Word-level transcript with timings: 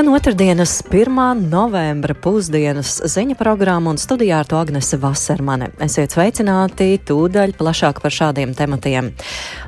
Skan 0.00 0.14
otrdienas 0.14 0.82
1. 0.90 1.12
novembra 1.50 2.14
pusdienas 2.16 2.94
ziņa 3.04 3.34
programma 3.36 3.92
un 3.92 3.98
studijā 4.00 4.38
ar 4.40 4.48
to 4.48 4.56
Agnese 4.56 4.96
Vasermane. 4.96 5.68
Esiet 5.84 6.16
sveicināti 6.16 6.94
tūdaļ 7.04 7.52
plašāk 7.60 8.00
par 8.00 8.16
šādiem 8.16 8.56
tematiem. 8.56 9.12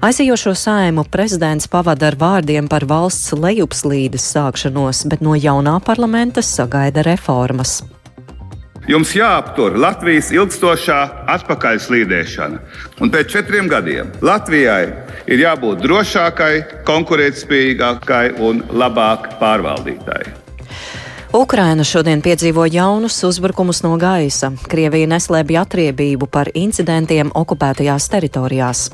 Aizējošo 0.00 0.56
saimu 0.56 1.04
prezidents 1.12 1.68
pavada 1.68 2.08
ar 2.08 2.16
vārdiem 2.16 2.72
par 2.72 2.88
valsts 2.88 3.36
lejupslīdes 3.36 4.32
sākšanos, 4.32 5.04
bet 5.12 5.20
no 5.20 5.36
jaunā 5.36 5.82
parlamenta 5.84 6.40
sagaida 6.40 7.04
reformas. 7.04 7.82
Jums 8.90 9.12
jāaptur 9.14 9.76
Latvijas 9.78 10.32
ilgstošā 10.34 10.98
atpakaļslīdēšana. 11.30 12.56
Un 12.98 13.12
pēc 13.14 13.28
četriem 13.30 13.68
gadiem 13.70 14.10
Latvijai 14.26 14.88
ir 15.30 15.42
jābūt 15.44 15.84
drošākai, 15.84 16.82
konkurētspējīgākai 16.88 18.24
un 18.42 18.64
labāk 18.74 19.36
pārvaldītai. 19.38 20.22
Ukraina 21.32 21.86
šodien 21.86 22.20
piedzīvo 22.26 22.66
jaunus 22.68 23.20
uzbrukumus 23.24 23.84
no 23.86 23.94
gaisa. 24.02 24.50
Krievija 24.68 25.08
neslēpj 25.14 25.60
atriebību 25.62 26.26
par 26.26 26.50
incidentiem 26.52 27.30
okupētajās 27.38 28.10
teritorijās 28.12 28.90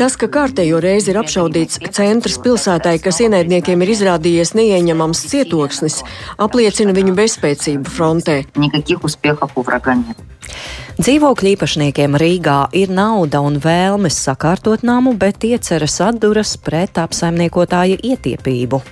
Tas, 0.00 0.16
ka 0.20 0.28
kārtējo 0.32 0.80
reizi 0.80 1.12
ir 1.12 1.20
apšaudīts 1.20 1.80
centrs 1.92 2.38
pilsētai, 2.40 2.96
kas 3.04 3.20
ienaidniekiem 3.26 3.84
ir 3.84 3.92
izrādījies 3.94 4.54
neieņemams 4.56 5.24
cietoksnis, 5.32 6.00
apliecina 6.40 6.96
viņu 6.96 7.16
bezspēcību 7.18 7.92
frontē. 7.96 8.40
Dzīvokļu 11.00 11.52
īpašniekiem 11.54 12.16
Rīgā 12.20 12.56
ir 12.76 12.90
nauda 12.92 13.40
un 13.44 13.60
vēlmes 13.62 14.16
sakārtot 14.24 14.82
namu, 14.84 15.14
bet 15.20 15.44
ieceras 15.48 16.00
atduras 16.04 16.56
pret 16.60 16.98
apsaimniekotāja 17.00 18.00
ietiepību. 18.02 18.82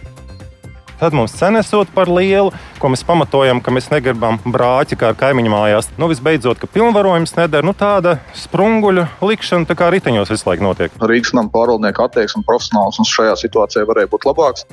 Tad 0.99 1.15
mums 1.15 1.35
cena 1.39 1.61
esot 1.63 1.93
par 1.95 2.11
lielu, 2.11 2.51
ko 2.83 2.91
mēs 2.91 3.05
pamatojam, 3.07 3.61
ka 3.63 3.71
mēs 3.71 3.87
negribam 3.93 4.41
brāķi 4.43 4.99
kā 4.99 5.13
ar 5.13 5.19
kaimiņu 5.19 5.53
mājās. 5.53 5.91
Nu, 5.95 6.09
visbeidzot, 6.11 6.59
ka 6.59 6.67
pilnvarojums 6.75 7.37
nedara 7.39 7.67
nu, 7.67 7.75
tāda 7.79 8.17
sprunguļu 8.35 9.07
likšana, 9.23 9.69
tā 9.71 9.79
kā 9.79 9.93
riteņos 9.95 10.35
visu 10.35 10.51
laiku 10.51 10.67
notiek. 10.67 10.99
Rīgas 10.99 11.37
nama 11.39 11.55
pārvaldnieku 11.55 12.03
attieksme 12.03 12.43
profesionāls 12.49 12.99
un 12.99 13.07
šajā 13.07 13.39
situācijā 13.45 13.87
varēja 13.87 14.11
būt 14.11 14.27
labāks. 14.27 14.67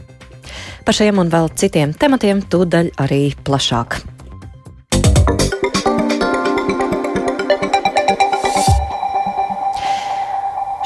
Par 0.86 0.98
šiem 0.98 1.22
un 1.22 1.30
vēl 1.30 1.54
citiem 1.62 1.94
tematiem 1.94 2.42
tūdaļ 2.50 2.96
arī 3.06 3.24
plašāk. 3.46 4.02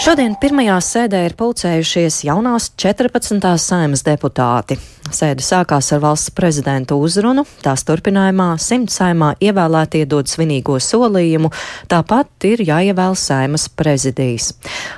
Šodien 0.09 0.33
pirmajā 0.41 0.75
sēdē 0.81 1.19
ir 1.27 1.33
pulcējušies 1.37 2.15
jaunās 2.25 2.71
14. 2.81 3.43
saimas 3.61 4.01
deputāti. 4.01 4.79
Sēde 5.13 5.43
sākās 5.45 5.91
ar 5.93 5.99
valsts 6.01 6.31
prezidenta 6.33 6.95
uzrunu, 6.97 7.43
tās 7.61 7.83
turpinājumā 7.85 8.47
simt 8.57 8.89
saimā 8.89 9.35
ievēlētie 9.37 10.01
dod 10.09 10.25
svinīgo 10.31 10.79
solījumu, 10.81 11.51
tāpat 11.93 12.47
ir 12.49 12.63
jāievēl 12.65 13.13
saimas 13.21 13.67
prezidijs. 13.69 14.55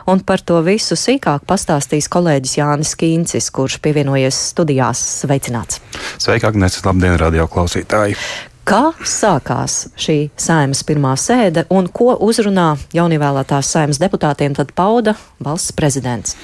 Un 0.08 0.24
par 0.24 0.46
to 0.48 0.62
visu 0.64 0.96
sīkāk 0.96 1.44
pastāstīs 1.50 2.08
kolēģis 2.08 2.56
Jānis 2.62 2.94
Kīncis, 2.96 3.52
kurš 3.52 3.82
pievienojies 3.84 4.40
studijās. 4.54 5.04
Sveicināts! 5.26 5.84
Sveika, 6.16 6.54
Agnēs! 6.54 6.80
Labdien, 6.88 7.20
radio 7.20 7.52
klausītāji! 7.52 8.16
Kā 8.62 8.92
sākās 9.02 9.88
šī 9.98 10.16
saimas 10.38 10.84
pirmā 10.86 11.16
sēde 11.18 11.64
un 11.74 11.88
ko 11.90 12.14
uzrunā 12.22 12.76
jaunievēlētās 12.94 13.72
saimas 13.74 13.98
deputātiem 14.02 14.54
tad 14.54 14.76
pauda 14.78 15.16
valsts 15.42 15.74
prezidents? 15.74 16.36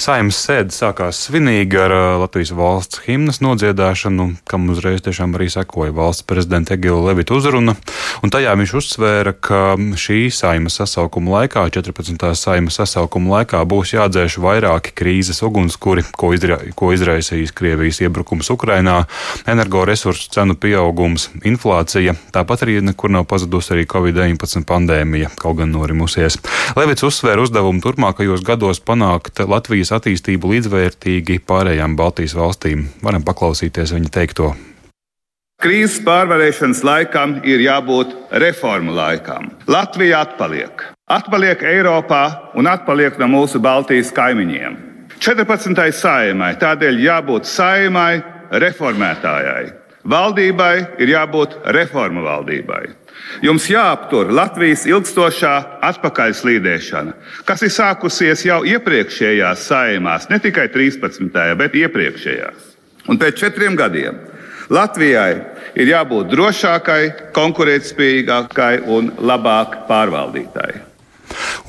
Saimnes 0.00 0.38
sēde 0.40 0.72
sākās 0.72 1.18
svinīgi 1.26 1.76
ar 1.76 1.92
Latvijas 2.22 2.54
valsts 2.56 3.02
himnas 3.04 3.42
nodziedāšanu, 3.44 4.30
kam 4.48 4.70
uzreiz 4.72 5.02
tiešām 5.04 5.34
arī 5.36 5.50
sekoja 5.52 5.92
valsts 5.92 6.24
prezidenta 6.24 6.72
Egila 6.76 7.10
Levita 7.10 7.36
uzruna. 7.36 7.74
Un 8.24 8.32
tajā 8.32 8.54
viņš 8.56 8.72
uzsvēra, 8.80 9.34
ka 9.36 9.76
šī 10.00 10.30
saimas 10.32 10.78
sasaukuma 10.80 11.34
laikā, 11.34 11.66
14. 11.76 12.24
saimas 12.38 12.80
sasaukuma 12.80 13.34
laikā, 13.36 13.60
būs 13.68 13.92
jādzēš 13.92 14.38
vairāki 14.40 14.94
krīzes 14.96 15.42
ugunskuri, 15.44 16.06
ko, 16.16 16.32
izra 16.36 16.56
ko 16.76 16.94
izraisīs 16.96 17.52
Krievijas 17.52 18.00
iebrukums 18.00 18.48
Ukrainā, 18.54 19.02
energoresursu 19.50 20.32
cenu 20.32 20.56
pieaugums, 20.60 21.28
inflācija, 21.44 22.16
tāpat 22.32 22.64
arī 22.64 22.78
nekur 22.88 23.12
nav 23.12 23.28
pazudusi 23.28 23.76
arī 23.76 23.84
Covid-19 23.90 24.64
pandēmija, 24.64 25.34
kaut 25.40 25.60
gan 25.60 25.76
norimusies. 25.76 26.40
Levits 26.80 27.04
uzsvēra 27.04 27.44
uzdevumu 27.44 27.84
turpmākajos 27.84 28.44
gados 28.48 28.80
panākt 28.80 29.44
Latvijas 29.50 29.90
attīstību 29.96 30.54
līdzvērtīgi 30.54 31.40
pārējām 31.46 31.96
Baltijas 31.98 32.36
valstīm. 32.38 32.86
Varam 33.02 33.24
paklausīties 33.26 33.94
viņa 33.96 34.12
teikto. 34.14 34.52
Krīzes 35.60 35.98
pārvarēšanas 36.06 36.78
laikam 36.86 37.34
ir 37.44 37.60
jābūt 37.60 38.14
reformu 38.40 38.94
laikam. 38.96 39.50
Latvija 39.68 40.22
atpaliek. 40.24 40.86
Atpaliek 41.10 41.60
Eiropā 41.60 42.22
un 42.56 42.70
atpaliek 42.70 43.18
no 43.20 43.28
mūsu 43.28 43.60
Baltijas 43.60 44.14
kaimiņiem. 44.16 44.78
14. 45.20 45.82
saimai 45.92 46.54
tādēļ 46.62 47.02
jābūt 47.04 47.50
saimai 47.50 48.22
reformētājai. 48.62 49.66
Valdībai 50.08 50.74
ir 51.02 51.12
jābūt 51.12 51.58
reformu 51.76 52.24
valdībai. 52.24 52.86
Jums 53.44 53.68
jāaptur 53.70 54.32
Latvijas 54.34 54.86
ilgstošā 54.88 55.52
atpakaļslīdēšana, 55.90 57.14
kas 57.48 57.64
ir 57.66 57.72
sākusies 57.74 58.44
jau 58.46 58.60
iepriekšējās 58.68 59.64
saimās, 59.70 60.28
ne 60.32 60.40
tikai 60.42 60.68
13. 60.72 61.30
bet 61.60 61.78
iepriekšējās. 61.80 62.68
Un 63.08 63.18
pēc 63.20 63.40
četriem 63.40 63.78
gadiem 63.78 64.18
Latvijai 64.70 65.32
ir 65.74 65.90
jābūt 65.90 66.30
drošākai, 66.30 67.32
konkurētspējīgākai 67.34 68.84
un 68.86 69.10
labāk 69.18 69.82
pārvaldītai. 69.88 70.89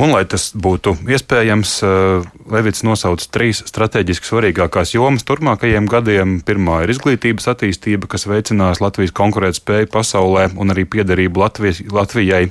Un, 0.01 0.11
lai 0.13 0.23
tas 0.25 0.51
būtu 0.55 0.95
iespējams, 1.09 1.71
eh, 1.85 2.29
Levits 2.51 2.83
nosauca 2.83 3.27
trīs 3.31 3.61
strateģiski 3.67 4.27
svarīgākās 4.27 4.93
jomas 4.95 5.23
turpmākajiem 5.27 5.87
gadiem. 5.87 6.39
Pirmā 6.43 6.81
ir 6.83 6.93
izglītības 6.95 7.47
attīstība, 7.53 8.09
kas 8.11 8.27
veicinās 8.27 8.81
Latvijas 8.81 9.13
konkurētspēju 9.15 9.91
pasaulē 9.91 10.49
un 10.57 10.73
arī 10.73 10.85
piederību 10.85 11.43
Latvijas, 11.43 11.81
Latvijai. 11.91 12.49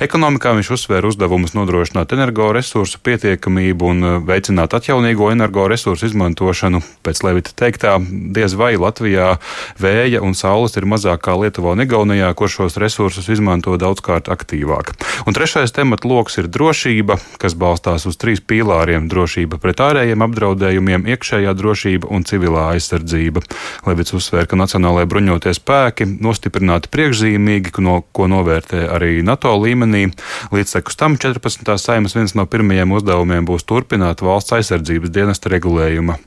Ekonomikā 0.00 0.54
viņš 0.56 0.70
uzsvēra 0.76 1.10
uzdevumus 1.10 1.56
nodrošināt 1.58 2.14
energoresursu 2.16 3.02
pietiekamību 3.02 3.90
un 3.92 4.04
eh, 4.04 4.18
veicināt 4.30 4.76
atjaunīgo 4.78 5.32
energoresursu 5.34 6.10
izmantošanu. 6.12 6.82
Pēc 7.02 7.24
Levita 7.26 7.56
teiktā, 7.56 7.98
diez 8.00 8.54
vai 8.54 8.76
Latvijā 8.76 9.36
vēja 9.80 10.22
un 10.22 10.36
saules 10.38 10.76
ir 10.78 10.86
mazāk 10.88 11.24
kā 11.26 11.36
Lietuvā 11.38 11.74
un 11.74 11.84
Igaunijā, 11.84 12.30
kur 12.38 12.50
šos 12.52 12.78
resursus 12.80 13.28
izmanto 13.32 13.74
daudzkārt 13.80 14.30
aktīvāk. 14.32 14.94
Un 15.26 15.36
trešais 15.36 15.74
temats 15.74 16.06
lokus 16.08 16.38
ir 16.38 16.51
drošība, 16.52 17.18
kas 17.42 17.56
balstās 17.58 18.06
uz 18.08 18.18
trīs 18.20 18.42
pīlāriem- 18.44 19.08
drošība 19.12 19.58
pret 19.62 19.80
ārējiem 19.82 20.24
apdraudējumiem, 20.26 21.06
iekšējā 21.14 21.54
drošība 21.58 22.10
un 22.10 22.24
civilā 22.28 22.68
aizsardzība. 22.74 23.42
Levits 23.86 24.14
uzsvēra, 24.16 24.46
ka 24.48 24.56
Nacionālajie 24.60 25.08
bruņotie 25.12 25.54
spēki 25.56 26.08
nostiprināti 26.20 26.92
priekšzīmīgi, 26.92 27.72
no, 27.82 28.02
ko 28.12 28.28
novērtē 28.30 28.88
arī 28.88 29.22
NATO 29.22 29.54
līmenī. 29.58 30.12
Līdzsekus 30.52 30.96
tam 30.96 31.16
14. 31.16 31.78
saimas 31.78 32.14
viens 32.14 32.34
no 32.34 32.46
pirmajiem 32.46 32.92
uzdevumiem 32.92 33.48
būs 33.48 33.64
turpināt 33.64 34.22
valsts 34.22 34.58
aizsardzības 34.60 35.10
dienesta 35.10 35.52
regulējuma 35.52 36.18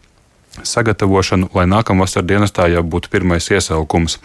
sagatavošanu, 0.64 1.50
lai 1.56 1.66
nākamā 1.70 2.06
vasarā 2.06 2.26
dienestā 2.28 2.68
jau 2.72 2.84
būtu 2.86 3.10
pirmais 3.14 3.48
iesaukums. 3.52 4.20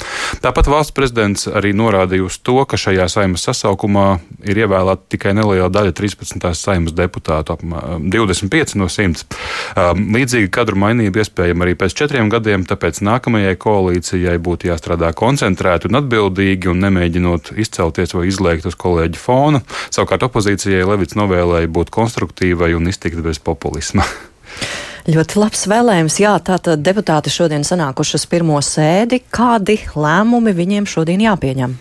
Tāpat 0.45 0.69
valsts 0.71 0.95
prezidents 0.97 1.49
arī 1.49 1.73
norādīja 1.77 2.27
uz 2.27 2.39
to, 2.39 2.59
ka 2.69 2.79
šajā 2.81 3.09
saimas 3.11 3.45
sasaukumā 3.49 4.07
ir 4.47 4.63
ievēlēta 4.65 5.11
tikai 5.15 5.35
neliela 5.37 5.71
daļa 5.73 5.95
13. 5.97 6.47
saimas 6.57 6.95
deputātu, 6.97 7.57
25 7.61 8.77
no 8.81 8.89
100. 8.91 9.27
Um, 9.75 10.05
līdzīgi 10.15 10.51
kadru 10.55 10.79
mainība 10.81 11.25
iespējama 11.25 11.67
arī 11.67 11.77
pēc 11.81 11.97
četriem 12.03 12.31
gadiem, 12.33 12.67
tāpēc 12.69 13.03
nākamajai 13.07 13.57
koalīcijai 13.61 14.37
būtu 14.43 14.71
jāstrādā 14.71 15.13
koncentrēti 15.17 15.91
un 15.91 16.01
atbildīgi 16.03 16.71
un 16.73 16.85
nemēģinot 16.87 17.55
izcelties 17.61 18.15
vai 18.17 18.29
izlēkt 18.31 18.69
uz 18.71 18.79
kolēģi 18.81 19.21
fona. 19.21 19.65
Savukārt 19.91 20.29
opozīcijai 20.29 20.87
Levits 20.87 21.19
novēlēja 21.19 21.71
būt 21.73 21.93
konstruktīvai 21.95 22.75
un 22.79 22.93
iztikt 22.93 23.23
bez 23.25 23.43
populisma. 23.43 24.07
Ļoti 25.11 25.39
labs 25.41 25.65
vēlējums. 25.71 26.17
Jā, 26.23 26.37
tātad 26.45 26.83
deputāti 26.85 27.33
šodien 27.33 27.65
sanākuši 27.67 28.19
uz 28.19 28.25
pirmo 28.31 28.59
sēdi. 28.63 29.23
Kādi 29.33 29.81
lēmumi 29.99 30.53
viņiem 30.55 30.87
šodien 30.87 31.23
jāpieņem? 31.25 31.77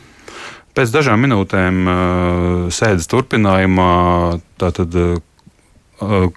Pēc 0.78 0.94
dažām 0.94 1.22
minūtēm 1.26 1.90
sēdes 2.74 3.10
turpinājumā 3.12 3.90
tātad 4.62 4.96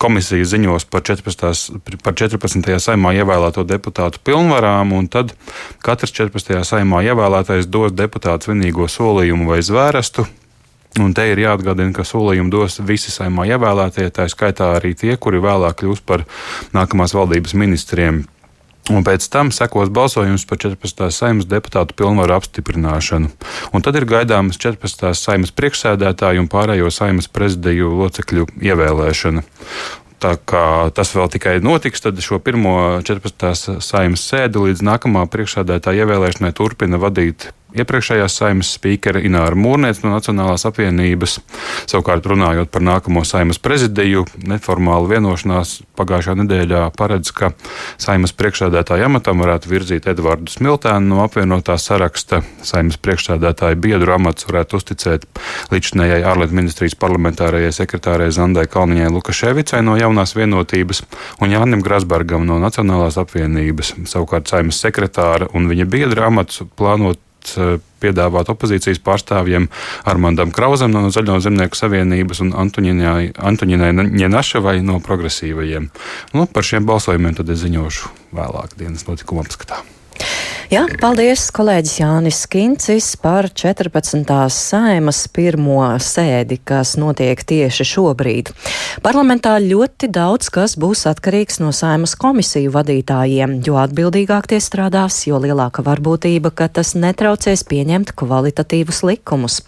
komisija 0.02 0.44
ziņos 0.44 0.88
par 0.90 1.04
14. 1.06 1.78
par 2.02 2.16
14. 2.18 2.78
saimā 2.82 3.14
ievēlēto 3.20 3.64
deputātu 3.68 4.18
pilnvarām, 4.26 4.92
un 4.96 5.08
tad 5.08 5.36
katrs 5.84 6.12
14. 6.18 6.58
saimā 6.66 7.04
ievēlētais 7.06 7.70
dos 7.70 7.94
deputātu 7.94 8.50
svinīgo 8.50 8.88
solījumu 8.90 9.48
vai 9.52 9.62
zvērestu, 9.62 10.26
Un 11.00 11.14
te 11.16 11.24
ir 11.30 11.40
jāatgādina, 11.40 11.94
ka 11.96 12.04
solījumu 12.04 12.52
dos 12.52 12.76
visi 12.84 13.12
saimā 13.14 13.46
ievēlētie, 13.54 14.10
tā 14.12 14.26
skaitā 14.28 14.74
arī 14.76 14.92
tie, 14.98 15.14
kuri 15.16 15.40
vēlāk 15.40 15.80
kļūs 15.80 16.02
par 16.04 16.26
nākamās 16.76 17.14
valdības 17.16 17.56
ministriem. 17.56 18.26
Un 18.90 19.04
pēc 19.06 19.24
tam 19.30 19.52
sekos 19.54 19.92
balsojums 19.94 20.42
par 20.50 20.58
14. 20.58 21.06
saimnes 21.14 21.46
deputātu 21.46 21.94
pilnvaru 21.96 22.34
apstiprināšanu. 22.34 23.30
Un 23.72 23.84
tad 23.86 23.96
ir 23.96 24.08
gaidāmas 24.10 24.58
14. 24.60 25.14
saimnes 25.16 25.54
priekšsēdētāju 25.54 26.42
un 26.42 26.50
pārējo 26.50 26.90
saimnes 26.90 27.30
prezidiju 27.30 27.94
locekļu 28.02 28.48
ievēlēšana. 28.58 29.46
Tā 30.22 30.34
kā 30.46 30.66
tas 30.94 31.14
vēl 31.14 31.30
tikai 31.34 31.56
notiks, 31.62 32.02
tad 32.02 32.20
šo 32.22 32.36
pirmo 32.42 33.00
14. 33.06 33.78
saimnes 33.82 34.26
sēdi 34.28 34.66
līdz 34.66 34.84
nākamā 34.86 35.24
priekšsēdētāja 35.30 36.04
ievēlēšanai 36.04 36.52
turpina 36.58 37.00
vadīt 37.02 37.48
iepriekšējās 37.76 38.36
saimnes 38.40 38.72
spīkera 38.76 39.22
Ināra 39.24 39.56
Mūrniec 39.58 40.02
no 40.04 40.12
Nacionālās 40.14 40.66
apvienības. 40.68 41.38
Savukārt, 41.90 42.26
runājot 42.28 42.70
par 42.72 42.84
nākamo 42.84 43.24
saimnes 43.26 43.60
prezidiju, 43.62 44.24
neformāla 44.48 45.10
vienošanās 45.14 45.80
pagājušā 45.98 46.36
nedēļā 46.42 46.82
paredz, 46.96 47.32
ka 47.36 47.52
saimnes 48.00 48.34
priekšsēdētāja 48.36 49.08
amatam 49.08 49.42
varētu 49.42 49.70
virzīt 49.72 50.08
Edvardu 50.12 50.52
Smiltēnu 50.52 51.14
no 51.14 51.22
apvienotā 51.24 51.76
saraksta. 51.80 52.42
Saimnes 52.66 53.00
priekšsēdētāja 53.02 53.78
biedru 53.80 54.16
amats 54.16 54.46
varētu 54.48 54.80
uzticēt 54.80 55.26
līdzinējai 55.72 56.22
ārlietu 56.28 56.58
ministrijas 56.58 56.98
parlamentārajai 57.00 57.72
sekretārei 57.76 58.30
Zandai 58.34 58.68
Kalniņai 58.70 59.10
Lukaševicai 59.12 59.82
no 59.86 59.96
jaunās 60.00 60.36
vienotības 60.36 61.04
un 61.42 61.52
Jānim 61.54 61.84
Grasbergam 61.84 62.46
no 62.48 62.58
Nacionālās 62.62 63.18
apvienības. 63.20 63.94
Savukārt 64.10 64.50
saimnes 64.52 64.80
sekretāra 64.82 65.50
un 65.56 65.68
viņa 65.70 65.88
biedra 65.90 66.28
amats 66.30 66.62
plānot 66.76 67.20
Eh, 67.56 67.78
piedāvāt 68.02 68.48
opozīcijas 68.50 68.98
pārstāvjiem 69.06 69.68
Armandam 70.10 70.50
Krausam 70.54 70.90
no 70.90 71.04
Zaļo 71.14 71.36
zemnieku 71.44 71.78
savienības 71.78 72.42
un 72.42 72.50
Antoņinai 72.58 73.92
Ņenaševai 74.10 74.80
no 74.82 74.98
progresīvajiem. 75.04 75.86
Nu, 76.34 76.48
par 76.50 76.66
šiem 76.66 76.88
balsojumiem 76.88 77.38
tad 77.38 77.52
es 77.54 77.62
ziņošu 77.62 78.10
vēlāk 78.34 78.74
dienas 78.80 79.06
notikuma 79.06 79.46
apskatā. 79.46 79.84
Jā, 80.72 80.86
paldies, 81.02 81.50
kolēģis 81.52 81.98
Jānis 81.98 82.38
Kincis 82.48 83.10
par 83.20 83.44
14. 83.52 84.24
saimas 84.48 85.18
pirmo 85.28 85.82
sēdi, 86.00 86.56
kas 86.64 86.94
notiek 86.96 87.42
tieši 87.44 87.84
šobrīd. 87.90 88.48
Parlamentā 89.04 89.58
ļoti 89.60 90.08
daudz 90.08 90.48
kas 90.54 90.78
būs 90.80 91.04
atkarīgs 91.10 91.60
no 91.60 91.74
saimas 91.76 92.14
komisiju 92.16 92.72
vadītājiem, 92.72 93.58
jo 93.66 93.76
atbildīgāk 93.82 94.48
tie 94.48 94.62
strādās, 94.64 95.18
jo 95.28 95.42
lielāka 95.44 95.84
varbūtība, 95.84 96.54
ka 96.56 96.70
tas 96.72 96.94
netraucēs 96.96 97.66
pieņemt 97.68 98.14
kvalitatīvus 98.16 99.02
likumus. 99.10 99.58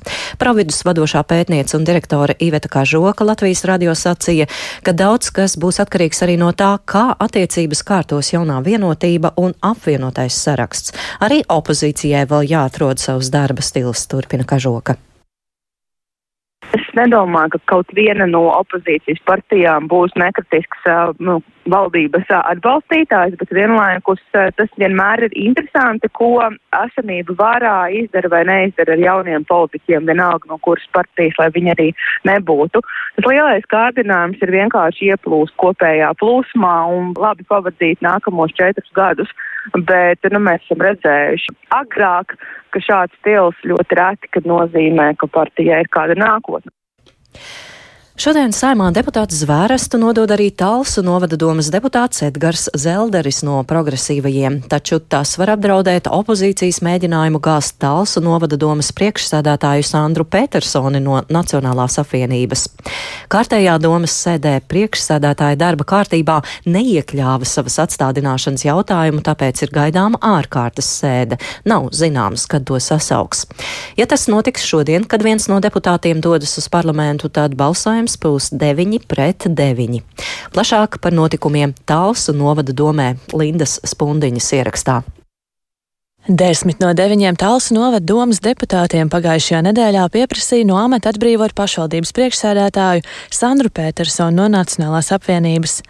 Pravidus 0.41 0.81
vadošā 0.89 1.21
pētniece 1.29 1.77
un 1.77 1.85
direktore 1.85 2.39
Iveta 2.41 2.73
Kažoka 2.73 3.29
Latvijas 3.29 3.67
radio 3.69 3.93
sacīja, 3.93 4.49
ka 4.81 4.97
daudz 4.97 5.29
kas 5.37 5.61
būs 5.61 5.83
atkarīgs 5.85 6.25
arī 6.25 6.41
no 6.41 6.49
tā, 6.57 6.73
kā 6.89 7.11
attiecības 7.13 7.85
kārtos 7.93 8.33
jaunā 8.33 8.63
vienotība 8.65 9.37
un 9.37 9.53
apvienotais 9.61 10.41
saraksts. 10.49 10.94
Arī 11.25 11.43
opozīcijai 11.49 12.27
vēl 12.31 12.47
jāatrod 12.51 13.03
savs 13.03 13.33
darba 13.35 13.65
stils, 13.65 14.07
turpina 14.11 14.47
Kažoka. 14.49 14.99
Es 16.75 16.87
nedomāju, 16.97 17.53
ka 17.55 17.59
kaut 17.71 17.93
viena 17.95 18.27
no 18.27 18.47
opozīcijas 18.55 19.21
partijām 19.29 19.87
būs 19.91 20.15
nekritisks 20.19 20.87
nu, 21.23 21.37
valdības 21.71 22.31
atbalstītājs, 22.39 23.37
bet 23.39 23.53
vienlaikus 23.55 24.23
tas 24.33 24.73
vienmēr 24.81 25.27
ir 25.29 25.37
interesanti, 25.39 26.11
ko 26.19 26.33
esamība 26.75 27.37
vārā 27.39 27.77
izdara 28.01 28.31
vai 28.33 28.43
neizdara 28.49 28.97
ar 28.97 29.05
jauniem 29.05 29.47
politiķiem, 29.51 30.09
vienalga 30.11 30.51
no 30.51 30.59
kuras 30.65 30.87
partijas, 30.97 31.39
lai 31.39 31.51
viņi 31.55 31.75
arī 31.77 31.89
nebūtu. 32.31 32.83
Tas 33.19 33.31
lielais 33.31 33.71
kārdinājums 33.71 34.43
ir 34.43 34.55
vienkārši 34.59 35.13
ieplūst 35.15 35.55
kopējā 35.63 36.11
plūsmā 36.23 36.77
un 36.97 37.15
labi 37.19 37.47
pavadīt 37.51 38.03
nākamos 38.05 38.57
četrus 38.59 38.91
gadus, 38.99 39.31
bet 39.73 40.27
nu, 40.33 40.41
mēs 40.45 40.65
esam 40.67 40.85
redzējuši 40.85 41.55
agrāk, 41.77 42.37
ka 42.75 42.83
šāds 42.83 43.17
stils 43.21 43.61
ļoti 43.65 44.01
reti, 44.01 44.33
kad 44.37 44.49
nozīmē, 44.49 45.13
ka 45.19 45.31
partijai 45.31 45.85
ir 45.85 45.93
kāda 45.95 46.19
nākotne. 46.19 46.73
Šodien 48.15 48.53
saimā 48.55 48.93
deputāts 48.95 49.35
Zvērestu 49.41 49.99
nodod 49.99 50.31
arī 50.31 50.45
Talsu 50.55 51.03
novada 51.03 51.35
domas 51.35 51.67
deputāts 51.75 52.23
Edgars 52.23 52.69
Zelderis 52.79 53.41
no 53.43 53.57
progresīvajiem, 53.67 54.61
taču 54.71 55.01
tas 55.03 55.33
var 55.35 55.51
apdraudēt 55.57 56.07
opozīcijas 56.07 56.79
mēģinājumu 56.87 57.41
gāzt 57.43 57.75
Talsu 57.83 58.23
novada 58.23 58.55
domas 58.55 58.93
priekšsēdētāju 58.95 59.87
Sandru 59.89 60.23
Petersoni 60.31 61.01
no 61.03 61.25
Nacionālās 61.27 61.99
apvienības. 62.05 62.63
Kārtējā 63.35 63.75
domas 63.83 64.15
sēdē 64.15 64.61
priekšsēdētāja 64.71 65.59
darba 65.59 65.83
kārtībā 65.83 66.39
neiekļāva 66.71 67.51
savas 67.51 67.81
atstādināšanas 67.83 68.63
jautājumu, 68.69 69.25
tāpēc 69.27 69.65
ir 69.67 69.75
gaidāma 69.75 70.23
ārkārtas 70.23 70.93
sēde. 71.01 71.41
Nav 71.67 71.91
zināms, 71.91 72.47
kad 72.47 72.63
to 72.71 72.79
sasauks. 72.79 73.49
Ja 73.99 74.07
tas 74.07 74.31
notiks 74.31 74.71
šodien, 74.71 75.03
kad 75.03 75.27
viens 75.27 75.51
no 75.51 75.59
deputātiem 75.59 76.23
dodas 76.23 76.55
uz 76.63 76.71
parlamentu, 76.71 77.27
tad 77.27 77.59
balsojums 77.59 78.04
balsojums 78.05 78.21
būs 78.21 78.53
9 78.53 79.07
pret 79.09 79.47
9. 79.49 80.03
Plašāk 80.53 81.01
par 81.01 81.13
notikumiem 81.13 81.75
Talsu 81.87 82.33
novada 82.33 82.73
domē 82.73 83.17
Lindas 83.33 83.81
Spundiņas 83.85 84.53
ierakstā. 84.53 85.03
Desmit 86.29 86.81
no 86.81 86.93
deviņiem 86.95 87.37
Talsu 87.37 87.75
novada 87.75 88.05
domas 88.05 88.41
deputātiem 88.41 89.11
pagājušajā 89.13 89.63
nedēļā 89.69 90.09
pieprasīja 90.09 90.65
no 90.65 90.77
amata 90.81 91.13
atbrīvot 91.13 91.55
pašvaldības 91.55 92.13
priekšsēdētāju 92.17 93.05
Sandru 93.31 93.71
Petersonu 93.71 94.43
no 94.43 94.49
Nacionālās 94.49 95.13
apvienības. 95.13 95.83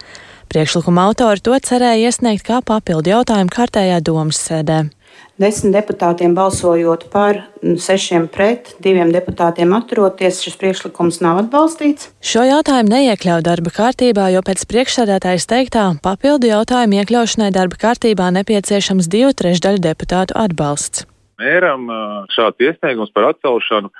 Priekšlikuma 0.51 1.07
autori 1.09 1.41
to 1.41 1.55
cerēja 1.55 2.11
iesniegt 2.11 2.47
kā 2.47 2.61
papildu 2.63 3.15
jautājumu 3.15 3.51
kārtējā 3.51 4.03
domas 4.03 4.43
sēdē. 4.43 4.94
Desmit 5.35 5.73
deputātiem 5.75 6.31
balsojot 6.37 7.09
par, 7.11 7.41
sešiem 7.59 8.29
pret, 8.31 8.69
diviem 8.85 9.09
deputātiem 9.11 9.73
atturoties, 9.75 10.39
šis 10.45 10.55
priekšlikums 10.61 11.19
nav 11.25 11.41
atbalstīts. 11.41 12.13
Šo 12.23 12.45
jautājumu 12.47 12.93
neiekļauj 12.93 13.43
darba 13.43 13.73
kārtībā, 13.75 14.29
jo 14.31 14.45
pēc 14.47 14.63
priekšsēdētājas 14.71 15.49
teiktā 15.51 15.89
papildu 16.07 16.53
jautājumu 16.53 17.01
iekļaušanai 17.01 17.51
darba 17.57 17.81
kārtībā 17.83 18.31
nepieciešams 18.39 19.11
divu 19.11 19.35
trešdaļu 19.35 19.83
deputātu 19.83 20.39
atbalsts. 20.39 21.03
Mēram 21.43 21.91
šāds 22.31 22.63
iesniegums 22.63 23.11
par 23.11 23.33
atcelšanu 23.33 23.91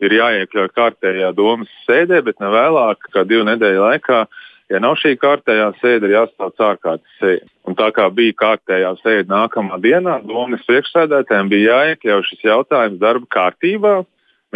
ir 0.00 0.14
jāiekļauj 0.22 0.72
kārtējā 0.72 1.34
domas 1.36 1.68
sēdē, 1.84 2.22
bet 2.24 2.40
ne 2.40 2.48
vēlāk 2.54 3.10
kā 3.12 3.28
divu 3.28 3.44
nedēļu 3.50 3.84
laikā 3.84 4.24
Ja 4.68 4.82
nav 4.84 4.98
šī 5.00 5.14
kārtējā 5.16 5.70
sēde, 5.80 6.10
ir 6.10 6.18
jāstāv 6.18 6.52
ārkārtas 6.60 7.16
sēde. 7.22 7.48
Un 7.68 7.76
tā 7.76 7.88
kā 7.96 8.04
bija 8.12 8.36
kārtējā 8.36 8.92
sēde 9.00 9.30
nākamā 9.32 9.78
dienā, 9.80 10.18
domas 10.28 10.64
priekšsēdētājiem 10.68 11.48
bija 11.52 11.78
jāiekļauj 11.78 12.26
šis 12.28 12.44
jautājums 12.50 13.00
darba 13.00 13.28
kārtībā. 13.32 13.94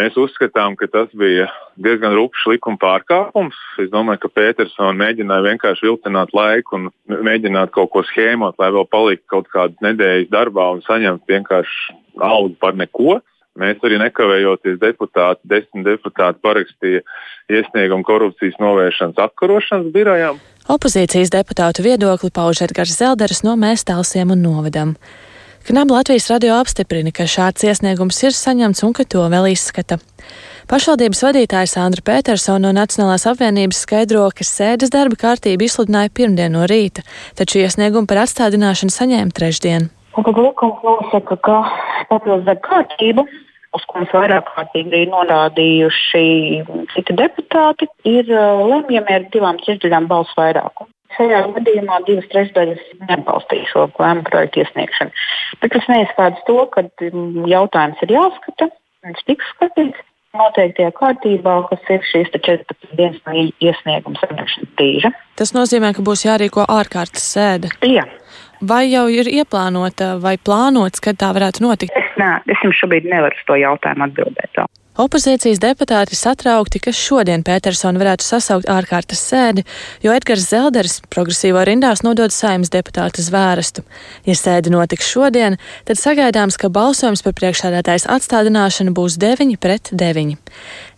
Mēs 0.01 0.15
uzskatām, 0.17 0.73
ka 0.81 0.87
tas 0.89 1.11
bija 1.17 1.51
diezgan 1.85 2.15
rupšs 2.17 2.47
likuma 2.49 2.81
pārkāpums. 2.81 3.57
Es 3.81 3.91
domāju, 3.93 4.23
ka 4.23 4.31
Petersons 4.33 4.97
mēģināja 5.01 5.45
vienkārši 5.51 5.85
vilcināt 5.85 6.33
laiku 6.37 6.79
un 6.79 6.87
mēģināt 7.09 7.75
kaut 7.77 7.93
ko 7.93 8.05
schēmot, 8.09 8.57
lai 8.61 8.71
vēl 8.73 8.89
paliktu 8.89 9.29
kaut 9.35 9.51
kādas 9.53 9.85
nedēļas 9.85 10.33
darbā 10.33 10.71
un 10.77 10.81
saņemt 10.87 11.29
vienkārši 11.29 11.97
algu 12.25 12.57
par 12.61 12.77
neko. 12.77 13.21
Mēs 13.61 13.83
arī 13.85 13.99
nekavējoties 14.01 14.79
deputāti, 14.81 15.45
desmit 15.45 15.85
deputāti 15.85 16.41
parakstīja 16.41 17.03
iesniegumu 17.53 18.07
korupcijas 18.09 18.57
novēršanas 18.63 19.21
apkarošanas 19.27 19.93
birojām. 19.93 20.41
Opozīcijas 20.73 21.33
deputātu 21.35 21.85
viedokli 21.85 22.31
pauž 22.33 22.63
Edgars 22.65 22.97
Zelderis 22.97 23.43
no 23.45 23.59
Mēstālsiem 23.61 24.33
un 24.33 24.43
Novadam. 24.47 24.97
Knab 25.69 25.93
Latvijas 25.95 26.27
radio 26.33 26.57
apstiprina, 26.59 27.13
ka 27.15 27.29
šāds 27.29 27.63
iesniegums 27.69 28.17
ir 28.25 28.35
saņemts 28.35 28.83
un 28.83 28.97
ka 28.97 29.05
to 29.07 29.23
vēl 29.31 29.53
izskata. 29.53 30.01
Pašvaldības 30.71 31.23
vadītājs 31.23 31.77
Sandra 31.77 32.03
Petersona 32.03 32.65
no 32.65 32.73
Nacionālās 32.81 33.29
apvienības 33.31 33.85
skaidro, 33.85 34.25
ka 34.35 34.47
sēdes 34.49 34.91
darba 34.91 35.19
kārtība 35.21 35.69
izsludināja 35.69 36.11
pirmdien 36.15 36.57
no 36.57 36.65
rīta, 36.67 37.05
taču 37.39 37.61
iesniegumu 37.63 38.11
par 38.11 38.25
atstādināšanu 38.25 38.97
saņēma 38.97 39.37
trešdien. 39.37 39.91
Un 40.13 40.27
tad 40.27 40.37
likums 40.37 40.83
nosaka, 40.85 41.39
ka 41.41 41.59
papildus 42.11 42.61
kārtību, 42.67 43.25
uz 43.73 43.85
ko 43.89 44.01
mums 44.01 44.13
vairāk 44.13 44.51
kārtīgi 44.53 45.05
ir 45.05 45.13
norādījuši 45.13 46.25
citi 46.93 47.17
deputāti, 47.17 47.89
ir 48.09 48.29
uh, 48.29 48.61
lemjami 48.69 49.17
ar 49.17 49.29
divām 49.33 49.61
trešdaļām 49.63 50.11
balsu 50.11 50.37
vairākumu. 50.37 50.91
Šajā 51.17 51.43
gadījumā 51.57 51.99
divas 52.07 52.29
trešdaļas 52.33 52.85
neatbalstīja 53.03 53.69
šo 53.69 53.89
lēmumu 53.99 54.29
projektu 54.29 54.63
iesniegšanu. 54.63 55.13
Bet 55.61 55.75
tas 55.75 55.89
neizskatās 55.91 56.47
to, 56.47 56.57
ka 56.73 56.87
mm, 56.89 57.45
jautājums 57.53 58.01
ir 58.07 58.15
jāskata, 58.17 58.69
viņš 59.05 59.27
tiks 59.29 59.51
skatīts 59.57 60.09
noteiktajā 60.37 60.93
kārtībā, 60.97 61.59
kas 61.69 61.93
ir 61.93 62.07
šīs 62.09 62.33
14 62.33 62.97
dienas 62.97 63.21
no 63.27 63.37
iesnieguma 63.61 64.21
saņemšanas 64.23 64.73
brīža. 64.79 65.13
Tas 65.37 65.53
nozīmē, 65.57 65.93
ka 65.97 66.05
būs 66.07 66.25
jārīko 66.25 66.65
ārkārtas 66.65 67.29
sēde. 67.35 67.73
Jā. 67.85 68.07
Vai 68.63 68.85
jau 68.93 69.09
ir 69.11 69.27
ieplānota 69.27 70.15
vai 70.23 70.37
plānots, 70.39 71.03
kad 71.03 71.19
tā 71.19 71.33
varētu 71.35 71.65
notikt? 71.65 71.97
Es 71.99 72.13
ne, 72.21 72.37
es 72.47 72.61
jums 72.63 72.79
šobrīd 72.79 73.09
nevaru 73.11 73.35
uz 73.35 73.47
to 73.49 73.59
jautājumu 73.59 74.07
atbildēt. 74.07 74.63
Opozīcijas 74.93 75.57
deputāti 75.57 76.13
satraukti, 76.13 76.77
ka 76.85 76.93
šodien 76.93 77.41
Petersona 77.47 77.97
varētu 77.97 78.27
sasaukt 78.27 78.67
ārkārtas 78.69 79.23
sēdi, 79.25 79.63
jo 80.05 80.13
Edgars 80.13 80.51
Zelders 80.51 80.99
progresīvo 81.09 81.63
rindās 81.65 82.03
nodod 82.05 82.35
saimnes 82.35 82.69
deputātu 82.75 83.25
zvērstu. 83.25 83.87
Ja 84.29 84.37
sēde 84.37 84.69
notiks 84.75 85.09
šodien, 85.09 85.57
tad 85.89 85.97
sagaidāms, 85.97 86.59
ka 86.61 86.69
balsojums 86.69 87.25
par 87.25 87.33
priekšsēdētājs 87.41 88.05
atstādināšanu 88.19 88.93
būs 88.93 89.17
9 89.17 89.57
pret 89.57 89.89
9. 89.97 90.37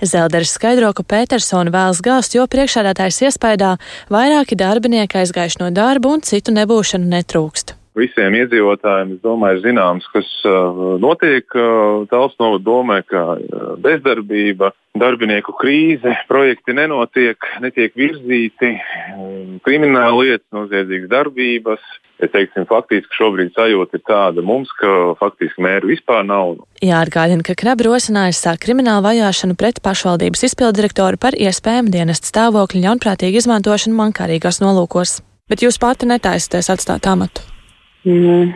Zelders 0.03 0.57
skaidro, 0.59 0.91
ka 0.91 1.07
Petersona 1.07 1.71
vēlas 1.71 2.03
gāzt, 2.03 2.35
jo 2.35 2.49
priekšsēdētājs 2.51 3.23
iespējā 3.31 3.77
vairāki 4.11 4.59
darbinieki 4.59 5.23
aizgājuši 5.23 5.63
no 5.63 5.71
darba 5.71 6.17
un 6.17 6.27
citu 6.27 6.51
nebūšanu 6.59 7.15
netrūkst 7.15 7.77
visiem 7.99 8.35
iedzīvotājiem, 8.41 9.17
es 9.17 9.25
domāju, 9.25 9.63
zināms, 9.65 10.07
kas 10.13 10.29
uh, 10.49 10.97
notiek 11.03 11.47
uh, 11.59 12.05
Tāls 12.11 12.35
novada 12.43 12.65
domē, 12.67 13.01
ka 13.07 13.25
uh, 13.37 13.75
bezdarbība, 13.83 14.73
darbinieku 14.99 15.55
krīze, 15.59 16.17
projekti 16.31 16.77
nenotiek, 16.77 17.39
netiek 17.63 17.95
virzīti, 17.99 18.75
um, 19.15 19.61
krimināla 19.67 20.17
lietas, 20.21 20.49
noziedzīgas 20.55 21.13
darbības. 21.13 21.93
Ja 22.23 22.29
teiksim, 22.31 22.63
faktiski 22.71 23.11
šobrīd 23.19 23.51
sajūta 23.57 23.99
ir 23.99 24.03
tāda 24.07 24.43
mums, 24.47 24.71
ka 24.79 25.17
faktiski 25.19 25.65
mēru 25.65 25.91
vispār 25.91 26.23
nav. 26.23 26.61
Jāatgādina, 26.79 27.43
ka 27.43 27.57
Knaba 27.59 27.89
rosinājis 27.89 28.39
sāk 28.45 28.63
kriminālu 28.63 29.03
vajāšanu 29.09 29.59
pret 29.59 29.81
pašvaldības 29.83 30.47
izpildirektoru 30.47 31.19
par 31.21 31.35
iespējamu 31.35 31.91
dienestu 31.91 32.31
stāvokļu 32.31 32.85
ļaunprātīgu 32.87 33.43
izmantošanu 33.43 33.99
mankārīgās 33.99 34.63
nolūkos. 34.63 35.19
Bet 35.51 35.67
jūs 35.67 35.83
pati 35.83 36.07
netaisāties 36.09 36.71
atstāt 36.73 37.11
amatu? 37.11 37.54
Mm. 38.05 38.53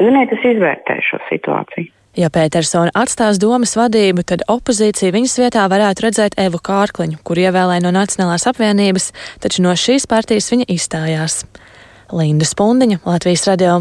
Ziniet, 0.00 0.32
es 0.32 0.44
izvērtēju 0.54 1.06
šo 1.06 1.18
situāciju. 1.28 1.90
Ja 2.18 2.26
Petersona 2.32 2.90
atstās 2.98 3.38
domas 3.38 3.76
vadību, 3.78 4.24
tad 4.26 4.42
opozīcija 4.50 5.14
viņas 5.14 5.36
vietā 5.38 5.66
varētu 5.70 6.08
redzēt 6.08 6.34
Evu 6.42 6.58
Kārkliņu, 6.58 7.20
kur 7.22 7.38
ievēlēja 7.38 7.84
no 7.84 7.92
Nacionālās 7.94 8.48
apvienības, 8.50 9.12
taču 9.42 9.62
no 9.62 9.76
šīs 9.78 10.08
partijas 10.10 10.50
viņa 10.50 10.66
izstājās. 10.74 11.44
Linda 12.10 12.48
Spundiņa, 12.48 13.04
Latvijas 13.06 13.46
radio. 13.46 13.78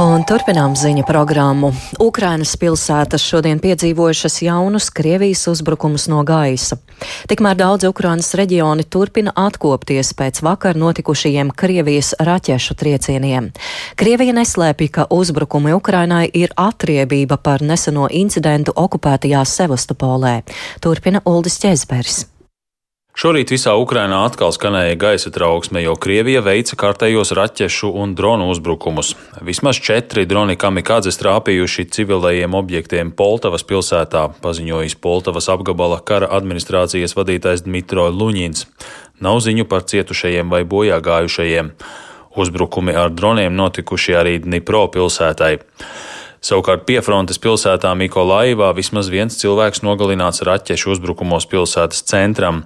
Un 0.00 0.22
turpinām 0.24 0.72
ziņu 0.78 1.02
programmu. 1.04 1.74
Ukrainas 2.00 2.54
pilsētas 2.56 3.20
šodien 3.20 3.58
piedzīvojušas 3.60 4.38
jaunus 4.46 4.86
Krievijas 4.96 5.42
uzbrukumus 5.50 6.06
no 6.08 6.22
gaisa. 6.24 6.78
Tikmēr 7.28 7.58
daudz 7.60 7.84
Ukrainas 7.84 8.32
reģioni 8.38 8.86
turpina 8.88 9.34
atkopties 9.36 10.14
pēc 10.16 10.40
vakar 10.46 10.80
notikušajiem 10.80 11.52
Krievijas 11.52 12.14
raķešu 12.16 12.78
triecieniem. 12.80 13.52
Krievija 14.00 14.38
neslēpja, 14.40 14.94
ka 14.96 15.08
uzbrukumi 15.12 15.76
Ukrainai 15.76 16.24
ir 16.32 16.56
atriebība 16.56 17.36
par 17.36 17.60
neseno 17.60 18.08
incidentu 18.08 18.72
okupētajā 18.72 19.44
Sevastopolē. 19.44 20.36
Turpina 20.80 21.20
Uldis 21.28 21.60
Ķezberis. 21.60 22.29
Šorīt 23.10 23.50
visā 23.50 23.72
Ukrainā 23.74 24.20
atkal 24.22 24.52
skanēja 24.54 24.94
gaisa 24.94 25.32
trauksme, 25.34 25.80
jo 25.82 25.96
Krievija 25.98 26.40
veica 26.46 26.76
kārtējos 26.78 27.32
raķešu 27.34 27.90
un 27.98 28.12
dronu 28.14 28.46
uzbrukumus. 28.52 29.16
Vismaz 29.42 29.80
četri 29.82 30.28
droni 30.30 30.54
kamikādzes 30.54 31.18
trāpījuši 31.18 31.88
civilajiem 31.90 32.54
objektiem 32.54 33.10
Poltavas 33.10 33.66
pilsētā, 33.66 34.28
paziņojis 34.44 34.94
Poltavas 35.02 35.50
apgabala 35.50 35.98
kara 36.06 36.30
administrācijas 36.38 37.16
vadītājs 37.18 37.66
Dmitro 37.66 38.06
Luņins. 38.14 38.68
Nav 39.20 39.42
ziņu 39.42 39.66
par 39.66 39.84
cietušajiem 39.90 40.48
vai 40.54 40.62
bojā 40.62 41.02
gājušajiem. 41.02 41.74
Uzbrukumi 42.38 42.94
ar 42.94 43.10
droniem 43.10 43.58
notikuši 43.58 44.14
arī 44.22 44.38
Dnipro 44.46 44.86
pilsētai. 44.94 45.56
Savukārt 46.40 46.86
piefrontes 46.88 47.36
pilsētā 47.36 47.90
Mikolaivā 48.00 48.70
vismaz 48.72 49.10
viens 49.12 49.36
cilvēks 49.36 49.82
nogalināts 49.84 50.40
raķešu 50.48 50.94
uzbrukumos 50.94 51.44
pilsētas 51.50 52.00
centram. 52.08 52.62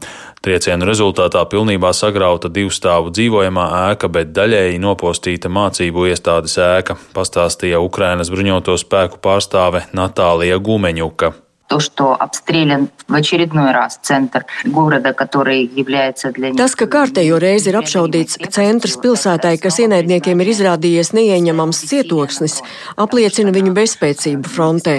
Triecienu 0.46 0.86
rezultātā 0.86 1.42
pilnībā 1.50 1.90
sagrauta 1.90 2.46
divstāvu 2.54 3.10
dzīvojamā 3.10 3.68
ēka, 3.90 4.12
bet 4.14 4.30
daļēji 4.36 4.78
nopostīta 4.78 5.50
mācību 5.50 6.06
iestādes 6.12 6.54
ēka, 6.62 7.00
pastāstīja 7.16 7.82
Ukrainas 7.82 8.30
bruņoto 8.30 8.78
spēku 8.78 9.18
pārstāve 9.24 9.88
Natālija 9.90 10.62
Gumeņuka 10.62 11.34
то, 11.73 11.79
что 11.79 12.15
обстрелян 12.19 12.89
в 13.07 13.13
очередной 13.13 13.71
раз 13.71 13.99
центр 14.01 14.45
города, 14.65 15.13
который 15.13 15.63
является 15.63 16.31
для 16.31 16.49
них... 16.49 16.57
Tas, 16.57 16.73
ka 16.73 16.89
kārtējo 16.89 17.37
reizi 17.37 17.69
ir 17.69 17.77
apšaudīts 17.77 18.41
centrs 18.49 18.97
pilsētai, 18.97 19.59
kas 19.61 19.77
ienaidniekiem 19.85 20.41
ir 20.41 20.49
izrādījies 20.55 21.13
neieņemams 21.13 21.83
cietoksnis, 21.91 22.57
apliecina 22.97 23.53
viņu 23.53 23.75
bezspēcību 23.77 24.49
frontē, 24.49 24.95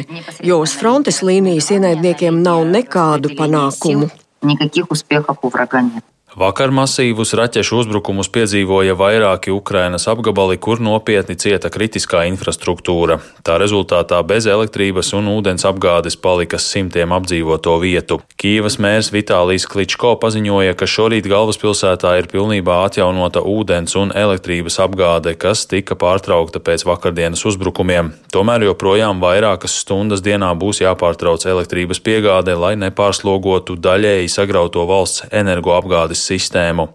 jo 0.47 0.61
uz 0.63 0.77
frontes 0.79 1.21
līnijas 1.27 1.73
ienaidniekiem 1.75 2.39
nav 2.39 2.63
nekādu 2.71 3.35
panākumu. 3.35 4.09
Никаких 4.43 4.91
успехов 4.91 5.37
у 5.43 5.49
врага 5.51 5.83
нет. 5.83 6.05
Vakar 6.36 6.68
masīvus 6.68 7.30
raķešu 7.40 7.78
uzbrukumus 7.80 8.28
piedzīvoja 8.28 8.92
vairāki 9.00 9.54
Ukrainas 9.56 10.04
apgabali, 10.12 10.58
kur 10.60 10.82
nopietni 10.84 11.38
cieta 11.40 11.70
kritiskā 11.72 12.26
infrastruktūra. 12.28 13.22
Tā 13.48 13.56
rezultātā 13.62 14.20
bez 14.28 14.44
elektrības 14.52 15.14
un 15.16 15.30
ūdens 15.32 15.64
apgādes 15.64 16.20
palika 16.20 16.60
simtiem 16.60 17.14
apdzīvoto 17.16 17.78
vietu. 17.80 18.18
Kīvas 18.36 18.76
mērs 18.84 19.14
Vitālijs 19.16 19.64
Kličko 19.72 20.12
paziņoja, 20.20 20.74
ka 20.76 20.90
šorīt 20.92 21.30
galvaspilsētā 21.32 22.18
ir 22.20 22.28
pilnībā 22.28 22.82
atjaunota 22.90 23.40
ūdens 23.40 23.96
un 23.96 24.12
elektrības 24.12 24.82
apgāde, 24.84 25.38
kas 25.40 25.64
tika 25.72 25.96
pārtraukta 25.96 26.60
pēc 26.60 26.84
vakardienas 26.84 27.46
uzbrukumiem. 27.48 28.12
Tomēr 28.36 28.68
joprojām 28.68 29.24
vairākas 29.24 29.80
stundas 29.86 30.20
dienā 30.20 30.52
būs 30.60 30.84
jāpārtrauc 30.84 31.48
elektrības 31.48 32.04
piegāde, 32.04 32.60
lai 32.60 32.76
nepārslogotu 32.84 33.80
daļēji 33.80 34.36
sagrauto 34.36 34.84
valsts 34.92 35.30
energoapgādes 35.32 36.25
sistēmu. 36.26 36.90